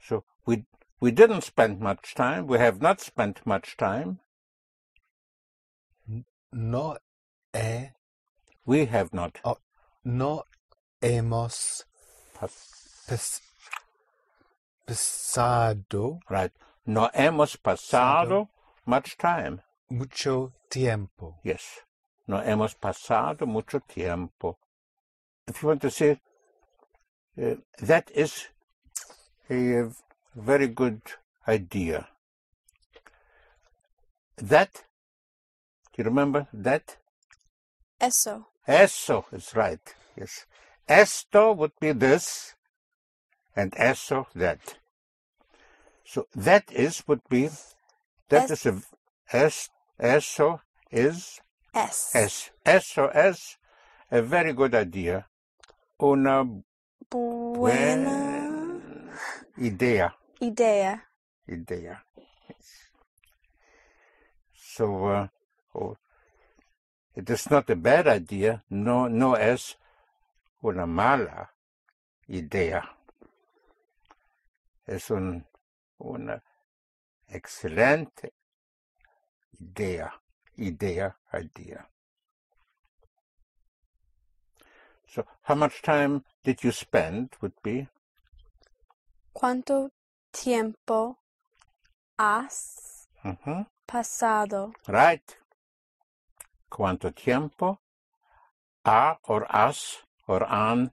[0.00, 0.64] So we
[0.98, 2.46] we didn't spend much time.
[2.46, 4.20] We have not spent much time.
[6.52, 6.96] No
[7.52, 7.90] he,
[8.64, 9.40] We have not.
[9.44, 9.58] Oh,
[10.04, 10.44] no
[11.02, 11.84] hemos
[12.38, 13.40] Pas- pas-
[14.86, 16.52] pasado right.
[16.86, 18.48] No hemos pasado
[18.84, 19.60] much time.
[19.88, 21.36] mucho tiempo.
[21.44, 21.80] Yes.
[22.26, 24.58] No hemos pasado mucho tiempo.
[25.48, 26.20] If you want to say,
[27.40, 28.48] uh, that is
[29.50, 29.90] a
[30.34, 31.00] very good
[31.46, 32.08] idea.
[34.36, 34.84] That,
[35.92, 36.96] do you remember that?
[38.00, 38.46] Eso.
[38.66, 39.80] Eso is right.
[40.16, 40.46] Yes.
[40.88, 42.54] Esto would be this,
[43.54, 44.78] and eso that.
[46.04, 47.50] So that is would be,
[48.28, 48.82] that Es- is a,
[49.32, 50.60] es, eso
[50.90, 51.40] is
[51.74, 52.14] Es.
[52.14, 53.58] Es, eso es
[54.10, 55.26] a very good idea.
[56.00, 56.44] Una
[57.10, 59.18] Buena buena
[59.58, 60.14] idea.
[60.40, 61.02] idea.
[61.48, 62.02] Idea.
[64.54, 65.28] So, uh,
[65.74, 65.96] oh,
[67.14, 68.62] it is not a bad idea.
[68.70, 69.76] No, no es
[70.62, 71.50] una mala
[72.28, 72.82] idea.
[74.86, 75.44] Es un,
[75.98, 76.42] una
[77.28, 78.32] excelente
[79.60, 80.12] idea.
[80.58, 81.86] Idea, idea.
[85.06, 87.88] So, how much time did you spend would be?
[89.34, 89.90] ¿Cuánto
[90.32, 91.18] tiempo
[92.18, 93.66] has Mhm.
[93.86, 94.72] pasado?
[94.88, 95.36] Right.
[96.70, 97.78] ¿Cuánto tiempo?
[98.84, 100.90] A or as or an,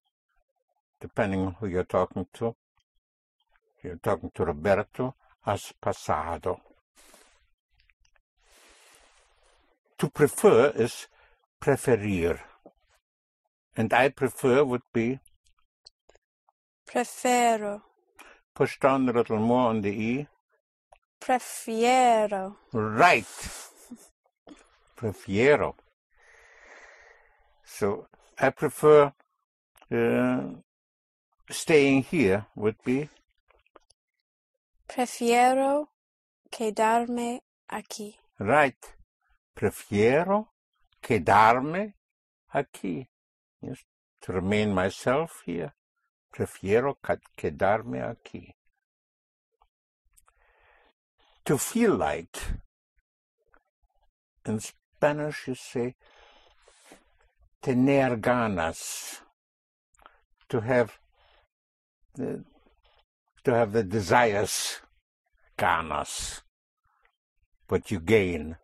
[1.01, 2.55] depending on who you're talking to.
[3.77, 6.59] If you're talking to Roberto, has pasado.
[9.97, 11.07] To prefer is
[11.61, 12.39] preferir.
[13.75, 15.19] And I prefer would be
[16.85, 17.81] Prefiero.
[18.53, 20.27] push down a little more on the E.
[21.19, 22.55] Prefiero.
[22.71, 23.25] Right.
[24.95, 25.75] Prefiero.
[27.65, 28.07] So
[28.37, 29.13] I prefer
[29.93, 30.55] Uh,
[31.51, 33.09] staying here would be
[34.87, 35.89] Prefiero
[36.51, 37.41] quedarme
[37.71, 38.15] aquí.
[38.39, 38.95] right.
[39.55, 40.47] Prefiero
[40.99, 41.93] quedarme
[42.55, 43.07] aquí.
[43.61, 43.83] Yes,
[44.21, 45.73] to remain myself here.
[46.33, 46.97] Prefiero
[47.37, 48.53] quedarme aquí.
[51.45, 52.39] To feel like.
[54.45, 55.95] In Spanish you say
[57.61, 59.22] tener ganas.
[60.53, 60.99] To have
[62.13, 62.43] the,
[63.43, 64.81] to have the desires,
[65.57, 66.43] ganas.
[67.67, 68.57] What you gain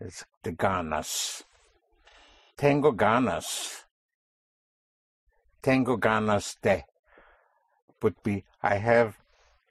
[0.00, 1.42] is the ganas.
[2.56, 3.82] Tengo ganas.
[5.60, 6.84] Tengo ganas de
[8.00, 9.18] would be I have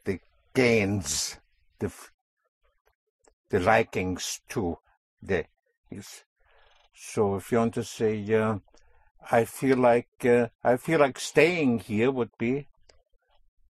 [0.04, 0.20] the
[0.54, 1.38] gains,
[1.80, 1.94] the
[3.50, 4.80] the likings to
[5.22, 5.46] the.
[6.94, 8.58] So if you want to say, uh,
[9.30, 12.68] I feel like uh, I feel like staying here would be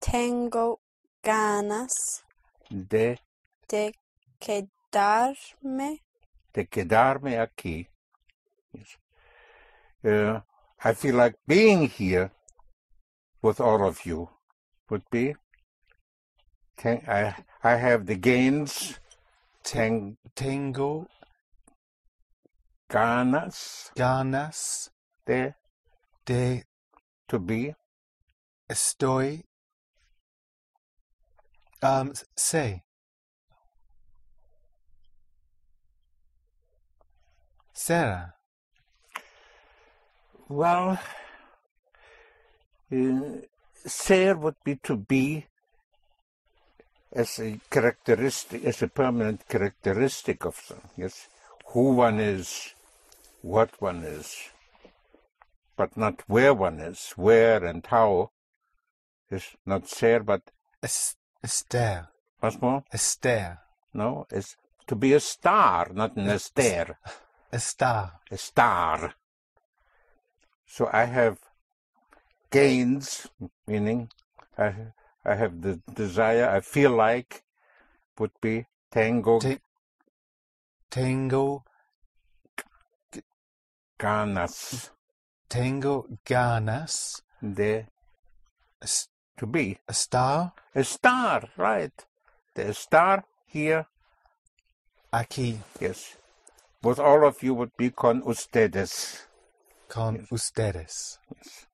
[0.02, 0.80] Tengo
[1.24, 2.24] ganas
[2.70, 3.18] de
[3.68, 3.94] de
[4.40, 6.00] quedarme
[6.54, 7.88] de quedarme aquí.
[8.74, 8.98] Yes.
[10.04, 10.42] Uh,
[10.84, 12.32] I feel like being here
[13.42, 14.30] with all of you
[14.90, 15.36] would be.
[16.78, 19.00] Ten, I I have the gains,
[19.64, 21.08] ten Tengo
[22.90, 24.90] ganas ganas
[25.26, 25.56] de
[26.26, 26.64] de
[27.28, 27.76] to be
[28.70, 29.44] estoy
[31.82, 32.84] um say
[37.74, 38.36] Sarah
[40.48, 41.00] well.
[42.92, 43.42] Uh,
[43.86, 45.46] ser would be to be
[47.12, 50.82] as a characteristic, as a permanent characteristic of some.
[50.98, 51.28] Yes,
[51.68, 52.74] who one is,
[53.42, 54.36] what one is,
[55.76, 57.14] but not where one is.
[57.16, 58.32] Where and how
[59.30, 60.42] is not ser, but
[60.82, 62.08] es, Esther
[62.42, 62.84] once more.
[62.92, 63.60] A Esther
[63.94, 64.56] No, is
[64.88, 66.62] to be a star, not an Esther.
[66.62, 66.98] Estar
[67.52, 68.20] a star.
[68.32, 69.14] A star.
[70.66, 71.38] So I have
[72.52, 73.28] gains,
[73.68, 74.10] meaning
[74.58, 76.50] I I have the desire.
[76.50, 77.44] I feel like
[78.20, 79.60] would be tango Te-
[80.90, 81.64] Tengo
[83.98, 84.92] ganas
[85.48, 87.88] tengo ganas de
[88.82, 91.94] es- to be estar a star, right?
[92.54, 93.86] The star here,
[95.12, 96.18] Aquí yes.
[96.84, 99.26] With all of you would be con ustedes.
[99.88, 101.20] con ustedes.
[101.36, 101.68] yes.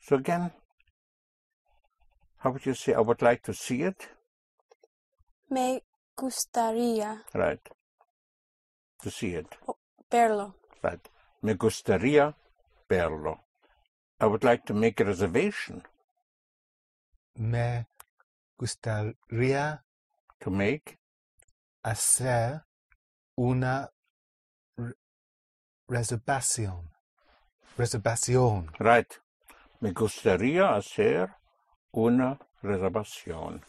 [0.00, 0.52] So again,
[2.38, 4.08] how would you say, I would like to see it?
[5.50, 5.82] Me
[6.16, 7.60] gustaría Right.
[9.02, 9.46] To see it.
[10.10, 10.54] verlo.
[10.82, 11.00] Right.
[11.42, 12.34] Me gustaría
[12.88, 13.40] verlo.
[14.20, 15.82] I would like to make a reservation
[17.34, 17.86] Me
[18.58, 19.84] gustaría
[20.40, 20.98] to make.
[21.82, 22.62] hacer
[23.36, 23.90] una
[24.76, 24.94] re-
[25.88, 26.90] reservación.
[27.76, 28.72] Reservación.
[28.78, 29.12] Right.
[29.80, 31.34] Me gustaría hacer
[31.92, 33.64] una reservación.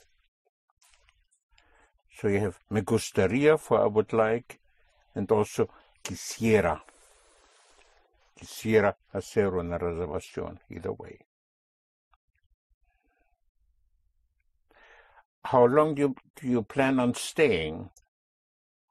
[2.09, 4.59] So you have me gustaría for I would like
[5.13, 5.67] and also
[6.01, 6.83] quisiera.
[8.37, 11.17] Quisiera hacer una reservación, either way.
[15.43, 17.89] How long do you, do you plan on staying?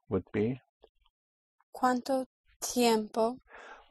[0.09, 0.61] Would be.
[1.71, 2.25] ¿Cuánto
[2.59, 3.37] tiempo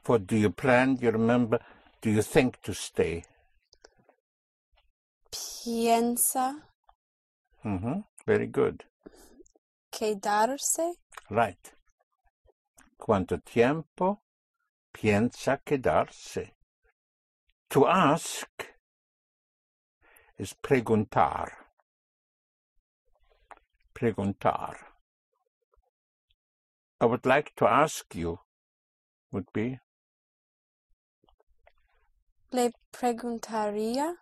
[0.03, 1.61] For do you plan, do you remember,
[2.01, 3.25] do you think to stay?
[5.31, 6.67] piensa
[7.65, 8.01] Mm-hmm.
[8.27, 8.85] Very good.
[9.91, 10.95] quedarse?
[11.31, 11.73] Right.
[12.99, 14.23] ¿Cuánto tiempo
[14.97, 16.53] piensa quedarse?
[17.71, 18.49] To ask
[20.39, 21.49] is preguntar.
[23.95, 24.77] Preguntar.
[27.01, 28.39] I would like to ask you
[29.33, 29.79] would be
[32.53, 34.15] Le preguntaría.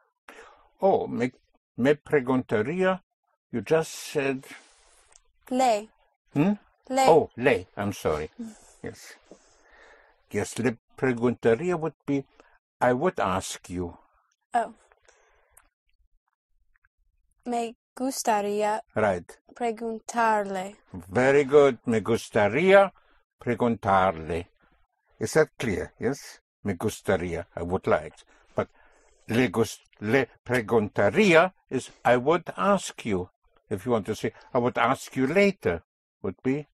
[0.80, 1.30] oh me,
[1.76, 3.00] me preguntaría
[3.52, 4.44] you just said
[5.50, 5.88] Le.
[6.32, 6.52] hmm?
[6.88, 7.06] Le.
[7.06, 7.66] Oh, le.
[7.76, 8.30] I'm sorry.
[8.82, 9.14] Yes.
[10.34, 12.24] Yes, le preguntaría would be,
[12.80, 13.96] I would ask you.
[14.52, 14.74] Oh.
[17.46, 19.30] Me gustaría Right.
[19.54, 20.74] preguntarle.
[20.92, 21.78] Very good.
[21.86, 22.92] Me gustaría
[23.38, 24.48] preguntarle.
[25.20, 25.94] Is that clear?
[26.00, 26.40] Yes?
[26.64, 27.46] Me gustaría.
[27.54, 28.16] I would like.
[28.56, 28.70] But
[29.28, 33.30] le, gus, le preguntaría is, I would ask you.
[33.70, 35.84] If you want to say, I would ask you later,
[36.22, 36.66] would be,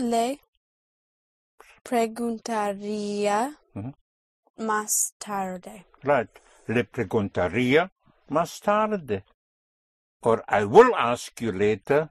[0.00, 0.38] Le
[1.82, 3.56] preguntaría
[4.56, 5.86] más tarde.
[6.02, 6.30] Right.
[6.66, 7.90] Le preguntaría
[8.28, 9.24] más tarde.
[10.22, 12.10] Or I will ask you later.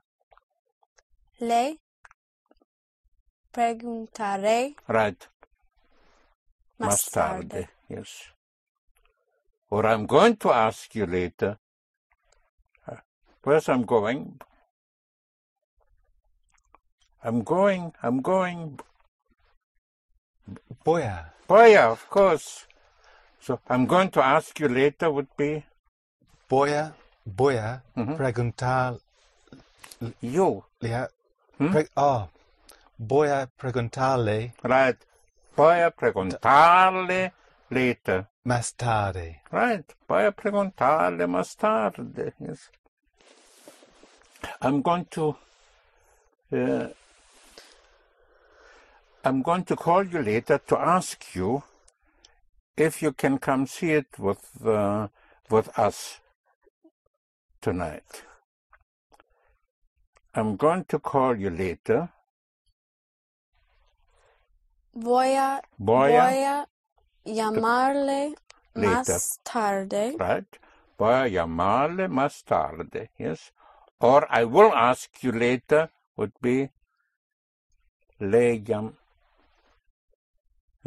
[1.40, 1.80] Le
[3.52, 5.28] preguntaré Right.
[6.80, 7.70] más, Más tarde.
[7.90, 8.34] Yes.
[9.70, 11.60] Or I'm going to ask you later.
[12.88, 12.96] Uh,
[13.44, 14.40] Where's I'm going?
[17.24, 18.80] I'm going, I'm going.
[20.88, 21.34] Voy a.
[21.50, 22.66] Oh of course.
[23.42, 25.66] So I'm going to ask you later would be
[26.50, 26.94] Voy a.
[27.26, 28.16] Voy a Mhm.
[28.16, 29.00] preguntar.
[30.22, 30.64] you.
[30.82, 31.10] le-
[31.58, 31.72] Hmm?
[31.72, 32.30] pre- oh.
[32.98, 34.96] Voy a preguntarle Right.
[35.58, 37.34] Voy a preguntarle
[37.70, 38.28] later.
[38.46, 39.42] más tarde.
[39.52, 39.94] Right.
[40.08, 42.34] Voy a preguntarle más tarde.
[42.40, 42.70] Yes.
[44.62, 45.36] I'm going to.
[46.50, 46.88] Uh,
[49.28, 51.64] I'm going to call you later to ask you
[52.78, 55.10] if you can come see it with uh,
[55.50, 56.22] with us
[57.62, 58.24] tonight.
[60.34, 62.10] I'm going to call you later.
[64.96, 66.68] Voy a, Voy a- voy a
[67.26, 68.36] llamarle
[68.76, 69.04] Later.
[69.18, 70.16] más tarde.
[70.20, 70.60] right?
[70.98, 73.52] Voy a llamarle más tarde, yes?
[74.00, 76.70] Or I will ask you later would be
[78.22, 78.94] le llam.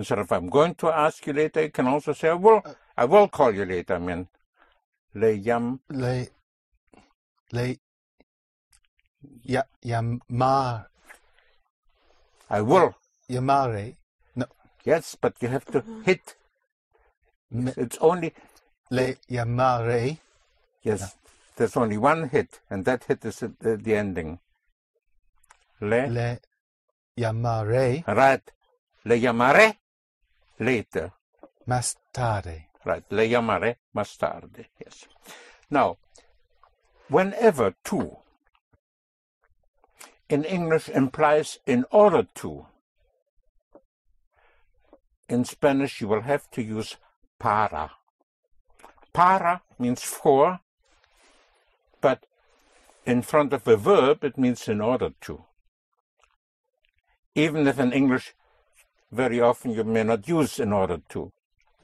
[0.01, 2.73] Instead of I'm going to ask you later, you can also say I will, uh,
[2.97, 3.97] I will call you later.
[3.97, 4.29] I mean,
[5.15, 5.81] le yam.
[5.91, 6.27] Le.
[7.53, 7.77] Le.
[9.45, 10.87] Ya, llamar.
[12.49, 12.95] I will.
[13.29, 13.97] Yamare.
[14.37, 14.47] No.
[14.87, 16.35] Yes, but you have to hit.
[17.51, 18.33] Me, It's only,
[18.91, 20.17] le yamare.
[20.83, 21.15] yes,
[21.57, 24.39] there's only one hit, and that hit is the, the ending.
[25.83, 26.39] Le, Le
[27.19, 28.51] llamaré right.
[29.05, 29.77] Le llamaré
[30.61, 31.13] later.
[31.67, 32.69] más tarde.
[32.85, 34.71] Right, le llamaré más tarde.
[34.79, 35.07] Yes.
[35.71, 35.99] Now,
[37.09, 38.19] whenever to
[40.29, 42.67] in English implies in order to,
[45.29, 46.97] in Spanish you will have to use
[47.39, 47.91] para.
[49.13, 50.61] Para means for,
[52.01, 52.27] but
[53.05, 55.45] in front of a verb it means in order to.
[57.35, 58.35] Even if in English
[59.13, 61.33] very often you may not use in order to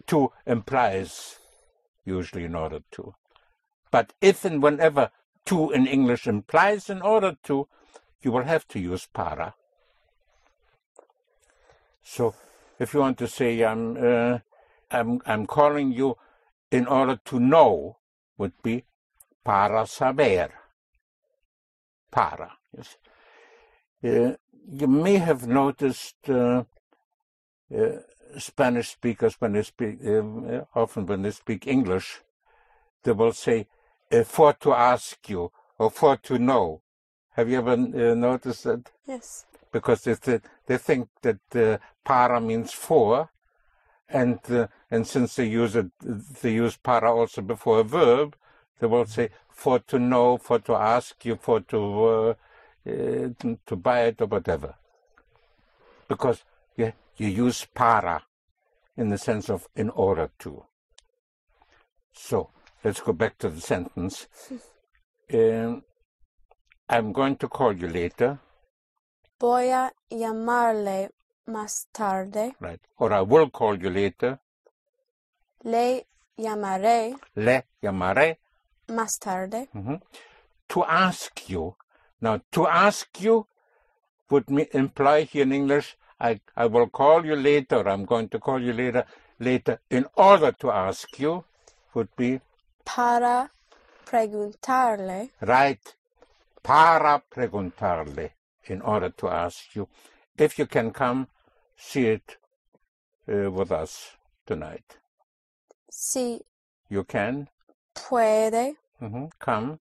[0.07, 1.39] to implies
[2.05, 3.14] usually in order to.
[3.91, 5.11] But if and whenever
[5.47, 7.68] to in English implies in order to,
[8.22, 9.55] you will have to use para.
[12.03, 12.35] So
[12.79, 14.39] if you want to say I'm uh,
[14.91, 16.16] I'm I'm calling you
[16.70, 17.97] in order to know
[18.39, 18.85] would be
[19.45, 20.51] para saber.
[22.11, 22.53] Para.
[22.77, 22.97] Yes.
[24.05, 24.37] Uh,
[24.68, 26.64] you may have noticed uh,
[28.38, 32.20] Spanish speakers when they speak um, uh, often when they speak English,
[33.02, 33.66] they will say
[34.12, 36.82] uh, for to ask you or for to know.
[37.32, 38.90] Have you ever uh, noticed that?
[39.06, 39.46] Yes.
[39.72, 43.30] because they th- they think that uh, para means for,
[44.08, 45.90] and uh, and since they use it,
[46.42, 48.36] they use para also before a verb.
[48.78, 52.34] They will say for to know, for to ask you, for to uh,
[52.88, 53.28] uh,
[53.66, 54.74] to buy it or whatever.
[56.08, 56.44] Because
[56.76, 58.22] you you use para
[58.96, 60.64] in the sense of in order to.
[62.12, 62.50] So
[62.84, 64.26] let's go back to the sentence.
[65.32, 65.82] Um,
[66.88, 68.38] I'm going to call you later.
[69.40, 71.10] Voy a llamarle
[71.48, 72.54] más tarde.
[72.60, 72.80] Right.
[72.98, 74.38] Or I will call you later.
[75.64, 76.02] Le
[76.38, 78.36] llamaré Le llamaré.
[78.88, 79.68] más tarde.
[79.74, 80.00] Mhm.
[80.68, 81.76] To ask you.
[82.20, 83.46] Now, to ask you
[84.30, 88.62] would imply here in English, I, I will call you later, I'm going to call
[88.62, 89.04] you later,
[89.40, 91.44] later, in order to ask you,
[91.94, 92.40] would be
[92.84, 93.50] Para
[94.06, 95.30] preguntarle.
[95.40, 95.94] right.
[96.62, 98.32] Para preguntarle,
[98.68, 99.88] in order to ask you.
[100.38, 101.28] If you can come,
[101.76, 102.38] see it
[103.32, 104.12] uh, with us
[104.46, 104.98] tonight.
[105.90, 106.40] Si
[106.90, 107.48] You can
[107.94, 109.78] puede mhm, come.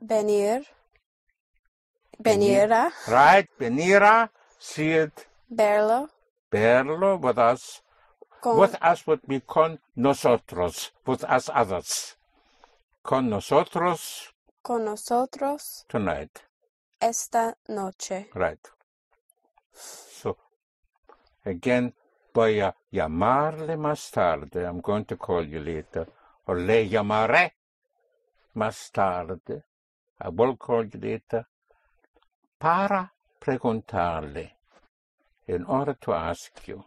[0.00, 0.64] venir.
[2.18, 6.08] Venir a Right, venira, see it, verlo
[6.50, 7.82] verlo with us.
[8.40, 12.16] con With us would be con nosotros, with us others.
[13.02, 14.32] Con nosotros
[14.62, 16.42] con nosotros tonight,
[17.00, 18.28] esta noche.
[18.34, 18.66] right.
[19.72, 20.36] So,
[21.44, 21.92] again,
[22.32, 24.64] voy a llamarle más tarde.
[24.64, 26.06] I'm going to call you later.
[26.46, 27.52] Or le llamaré
[28.54, 29.64] más tarde.
[30.20, 31.46] I will call you later.
[32.58, 34.52] Para preguntarle.
[35.46, 36.84] In order to ask you.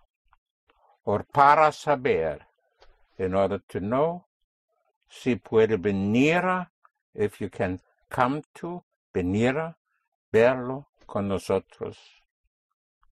[1.05, 2.39] Or para saber.
[3.18, 4.26] In order to know.
[5.10, 6.68] Si puede venir
[7.18, 7.80] if you can
[8.10, 8.84] come to,
[9.14, 9.76] venir
[10.32, 11.97] verlo con nosotros,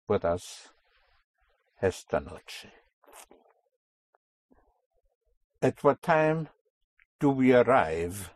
[0.08, 0.70] with us,
[1.82, 2.68] esta noche.
[5.62, 6.48] At what time
[7.18, 8.32] do we arrive?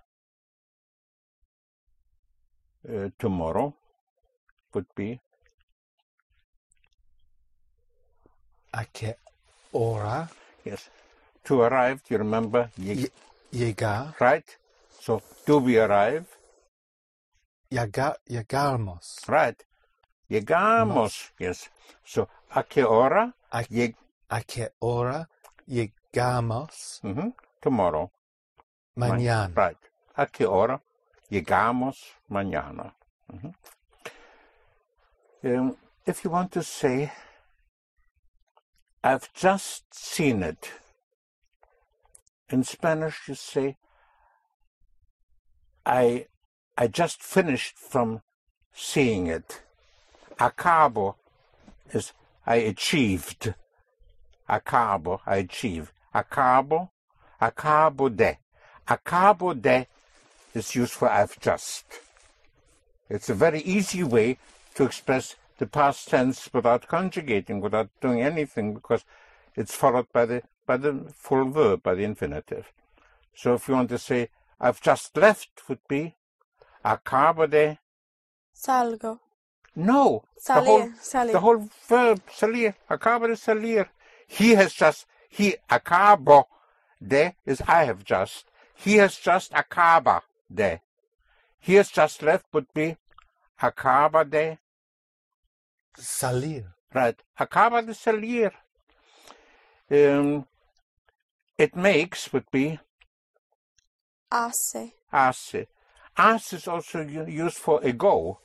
[2.86, 3.74] Uh, tomorrow
[4.74, 5.20] would be
[8.76, 9.16] ¿A qué
[9.72, 10.28] hora
[10.64, 10.90] yes.
[11.44, 12.70] To arrive, do you remember?
[12.76, 13.08] Ye-
[13.52, 14.14] llegar?
[14.18, 14.44] right?
[15.00, 16.26] So do we arrive?
[17.70, 19.20] Llegar, llegamos.
[19.28, 19.62] Right.
[20.28, 21.30] Llegamos.
[21.38, 21.68] Yes.
[22.04, 23.32] So a qué hora?
[23.52, 23.94] ¿A, Lleg-
[24.28, 25.28] a qué hora
[25.68, 28.10] llegamos mhm, Tomorrow.
[28.96, 29.54] mañana?
[29.54, 29.78] Right.
[30.16, 30.80] ¿A qué hora?
[31.30, 32.92] Llegamos mañana.
[33.32, 33.54] Mhm.
[35.44, 37.12] Um, if you want to say,
[39.06, 40.70] I've just seen it.
[42.48, 43.76] In Spanish, you say,
[45.84, 46.24] I,
[46.78, 48.22] I just finished from
[48.72, 49.60] seeing it.
[50.40, 51.16] Acabo
[51.92, 52.14] is
[52.46, 53.52] I achieved.
[54.48, 55.92] Acabo, I achieve.
[56.14, 56.88] Acabo,
[57.42, 58.38] acabo de.
[58.88, 59.86] Acabo de
[60.54, 61.84] is used for I've just.
[63.10, 64.38] It's a very easy way
[64.76, 69.04] to express the past tense without conjugating, without doing anything, because
[69.54, 72.72] it's followed by the by the full verb, by the infinitive.
[73.34, 74.30] So if you want to say
[74.60, 76.14] I've just left would be
[76.84, 77.78] acabo de
[78.54, 79.20] Salgo.
[79.74, 80.24] no.
[80.46, 80.94] the whole Salir.
[81.00, 81.32] Salir.
[81.32, 83.88] the whole verb salir, acabo de salir.
[84.26, 86.44] He has just he acabo
[87.06, 88.46] de is I have just.
[88.74, 90.80] He has just acaba de.
[91.58, 92.96] He has just left would be
[93.60, 94.58] acaba de
[95.96, 96.64] Salir.
[96.94, 97.20] right.
[97.38, 98.52] Acaba de salir.
[99.90, 100.46] Um,
[101.58, 102.78] it makes would be
[104.32, 104.92] Hace.
[105.12, 105.66] hace.
[106.16, 108.38] Hace is also used for ago.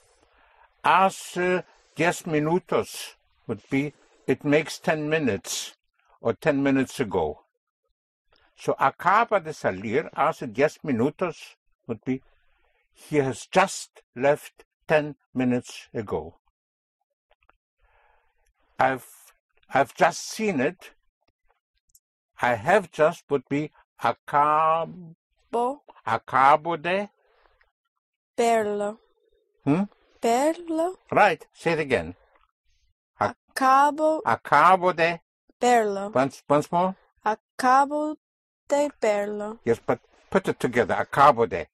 [0.84, 1.64] Hace
[1.96, 3.16] diez minutos
[3.48, 3.94] would be
[4.28, 5.76] it makes ten minutes
[6.22, 7.46] or ten minutes ago.
[8.56, 11.56] So acaba de salir hace diez minutos
[11.88, 12.22] would be
[12.94, 16.36] he has just left ten minutes ago.
[18.80, 19.06] I've
[19.74, 20.92] I've just seen it.
[22.42, 23.72] I have just would be
[24.02, 25.16] acab
[25.52, 25.82] Bo.
[26.08, 27.10] acabo de.
[28.38, 28.98] Verlo.
[29.66, 29.84] Hmm?
[30.22, 30.96] Verlo.
[31.12, 31.46] Right.
[31.54, 32.16] Say it again.
[33.20, 35.20] Acabo Acabo de.
[35.62, 36.14] verlo.
[36.16, 36.96] Once, once more.
[37.26, 38.16] Acabo
[38.70, 39.60] de verlo.
[39.66, 40.00] Yes, but
[40.30, 40.96] put it together.
[40.96, 41.68] Acabo de.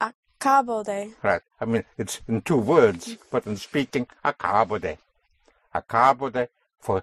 [0.00, 1.12] Acabo de.
[1.22, 1.42] Right.
[1.60, 4.96] I mean, it's in two words, but in speaking, acabo de.
[5.74, 6.48] Acabo de
[6.78, 7.02] for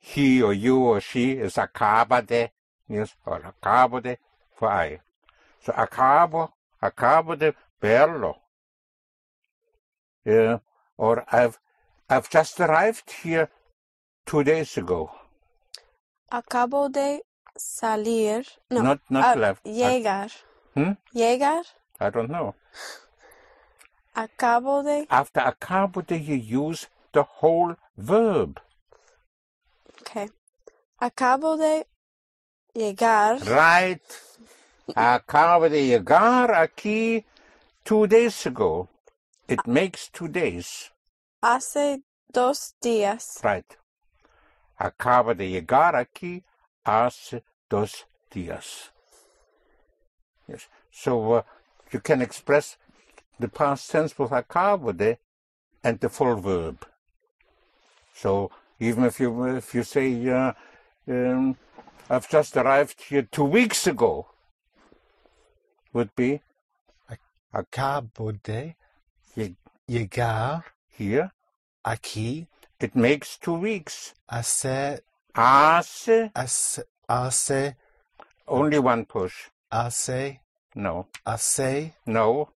[0.00, 2.50] he or you or she is acaba de.
[2.88, 4.16] Yes, or acabode
[4.56, 5.00] for I.
[5.60, 6.52] So acabo,
[6.82, 8.36] acabo de verlo.
[10.24, 10.58] Yeah,
[10.96, 11.58] or I've,
[12.08, 13.50] I've just arrived here
[14.24, 15.10] two days ago.
[16.32, 17.20] Acabo de
[17.58, 18.46] salir.
[18.70, 18.82] No.
[18.82, 19.66] Not, not ah, left.
[19.66, 20.30] I, Llegar.
[20.74, 20.92] Hmm?
[21.14, 21.64] Llegar.
[22.00, 22.54] I don't know.
[24.16, 25.06] Acabo de.
[25.10, 28.60] After acabo de, you use the whole verb.
[30.00, 30.28] Okay.
[31.00, 31.86] Acabo de
[32.74, 33.40] llegar.
[33.40, 34.00] Right.
[34.96, 37.24] Acabo de llegar aquí
[37.84, 38.88] two days ago.
[39.48, 40.90] It makes two days.
[41.42, 43.40] Hace dos días.
[43.42, 43.76] Right.
[44.78, 46.44] Acaba de llegar aquí
[46.84, 48.90] hace dos días.
[50.46, 50.68] Yes.
[50.90, 51.42] So uh,
[51.92, 52.76] you can express
[53.38, 55.18] the past tense with acabo de
[55.82, 56.86] and the full verb.
[58.20, 58.50] So
[58.80, 60.52] even if you if you say uh,
[61.08, 61.56] um,
[62.10, 64.26] I've just arrived here two weeks ago,
[65.92, 66.40] would be
[67.54, 68.74] Acabo de
[69.36, 69.56] Ye-
[69.88, 70.64] llegar
[70.98, 71.30] here.
[71.86, 72.46] aquí
[72.80, 74.14] It makes two weeks.
[74.30, 75.00] hace,
[75.34, 77.74] Hace hace, hace,
[78.46, 79.48] only one push.
[79.72, 80.40] hace,
[80.74, 81.06] No.
[81.24, 82.50] hace, No.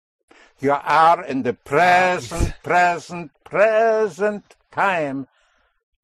[0.58, 5.26] You are in the present, present, present time.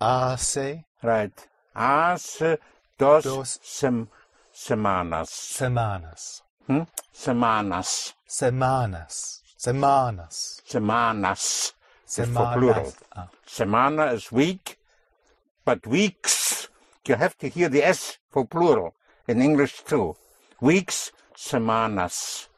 [0.01, 1.33] Hace Right.
[1.75, 2.59] Hace
[2.99, 3.61] dos, Dos.
[3.63, 4.09] sem-
[4.53, 5.29] semanas.
[5.31, 6.43] semanas.
[6.67, 6.83] Hmm?
[7.13, 8.15] Semanas.
[8.27, 9.43] Semanas.
[9.59, 10.63] Semanas.
[10.67, 11.73] Semanas.
[12.09, 12.55] Is for Semanas.
[12.55, 12.93] plural.
[13.15, 14.79] Ah, Semana is week,
[15.65, 16.69] but weeks,
[17.07, 18.95] you have to hear the S for plural
[19.29, 20.17] in English too.
[20.61, 22.49] Weeks, semanas.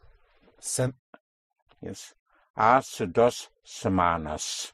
[0.60, 0.94] sem,
[1.80, 2.14] Yes.
[2.56, 4.72] Hace dos semanas.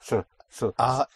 [0.00, 1.06] So, so, a,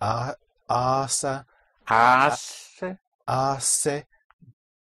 [0.00, 0.34] a,
[0.66, 1.44] hace,
[1.86, 4.06] hace hace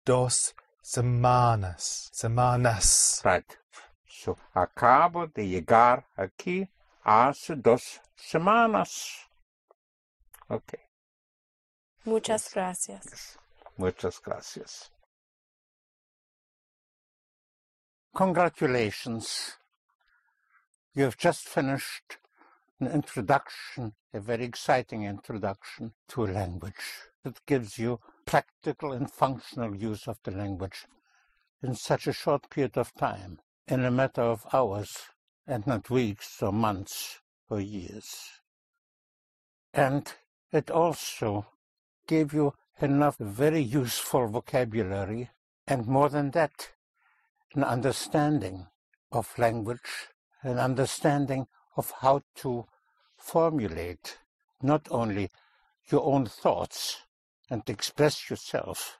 [0.05, 2.09] dos semanas.
[2.13, 3.21] Semanas.
[3.23, 3.57] Right.
[4.05, 6.69] So, acabo de llegar aquí
[7.03, 9.27] hace dos semanas.
[10.47, 10.79] Okay.
[12.05, 13.37] Muchas gracias.
[13.77, 14.91] Muchas gracias.
[18.13, 19.57] Congratulations.
[20.93, 22.17] You have just finished
[22.81, 26.73] an introduction, a very exciting introduction to a language
[27.23, 30.87] that gives you practical and functional use of the language
[31.61, 34.97] in such a short period of time, in a matter of hours
[35.45, 37.19] and not weeks or months
[37.49, 38.15] or years.
[39.73, 40.11] And
[40.51, 41.45] it also
[42.07, 45.29] gave you enough very useful vocabulary
[45.67, 46.71] and more than that,
[47.53, 48.65] an understanding
[49.11, 50.09] of language,
[50.41, 51.45] an understanding
[51.77, 52.65] of how to
[53.21, 54.17] formulate
[54.61, 55.29] not only
[55.89, 56.97] your own thoughts
[57.49, 58.99] and express yourself,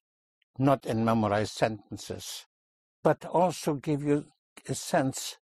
[0.58, 2.46] not in memorized sentences,
[3.04, 4.26] but also give you
[4.68, 5.38] a sense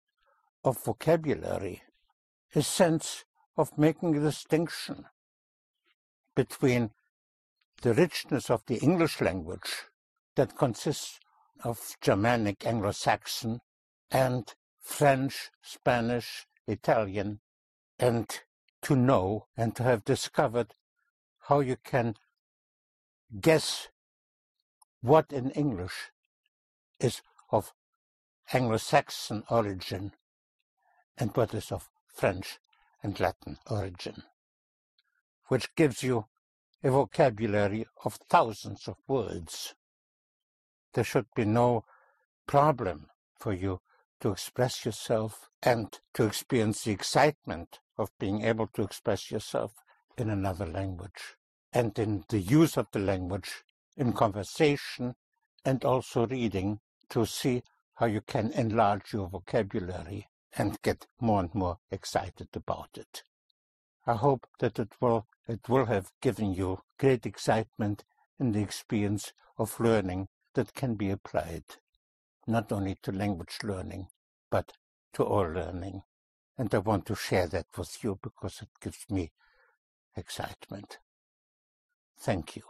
[0.64, 1.82] of vocabulary,
[2.54, 3.24] a sense
[3.56, 5.04] of making a distinction
[6.34, 6.90] between
[7.82, 9.70] the richness of the English language
[10.36, 11.18] that consists
[11.64, 13.60] of Germanic, Anglo-Saxon,
[14.10, 17.40] and French, Spanish, Italian,
[17.98, 18.40] and
[18.82, 20.74] to know and to have discovered
[21.48, 22.14] how you can
[23.40, 23.88] guess
[25.00, 26.10] what in English
[26.98, 27.72] is of
[28.52, 30.12] Anglo-Saxon origin
[31.16, 32.58] and what is of French
[33.02, 34.22] and Latin origin,
[35.48, 36.26] which gives you
[36.82, 39.74] a vocabulary of thousands of words.
[40.94, 41.84] There should be no
[42.46, 43.08] problem
[43.38, 43.80] for you
[44.20, 49.72] to express yourself and to experience the excitement of being able to express yourself
[50.16, 51.36] in another language
[51.72, 53.62] and in the use of the language
[53.96, 55.14] in conversation
[55.64, 56.80] and also reading
[57.10, 57.62] to see
[57.96, 60.26] how you can enlarge your vocabulary
[60.56, 63.22] and get more and more excited about it.
[64.06, 68.04] I hope that it will it will have given you great excitement
[68.38, 71.64] in the experience of learning that can be applied
[72.46, 74.08] not only to language learning
[74.50, 74.72] but
[75.12, 76.02] to all learning.
[76.60, 79.32] And I want to share that with you because it gives me
[80.14, 80.98] excitement.
[82.18, 82.64] Thank you.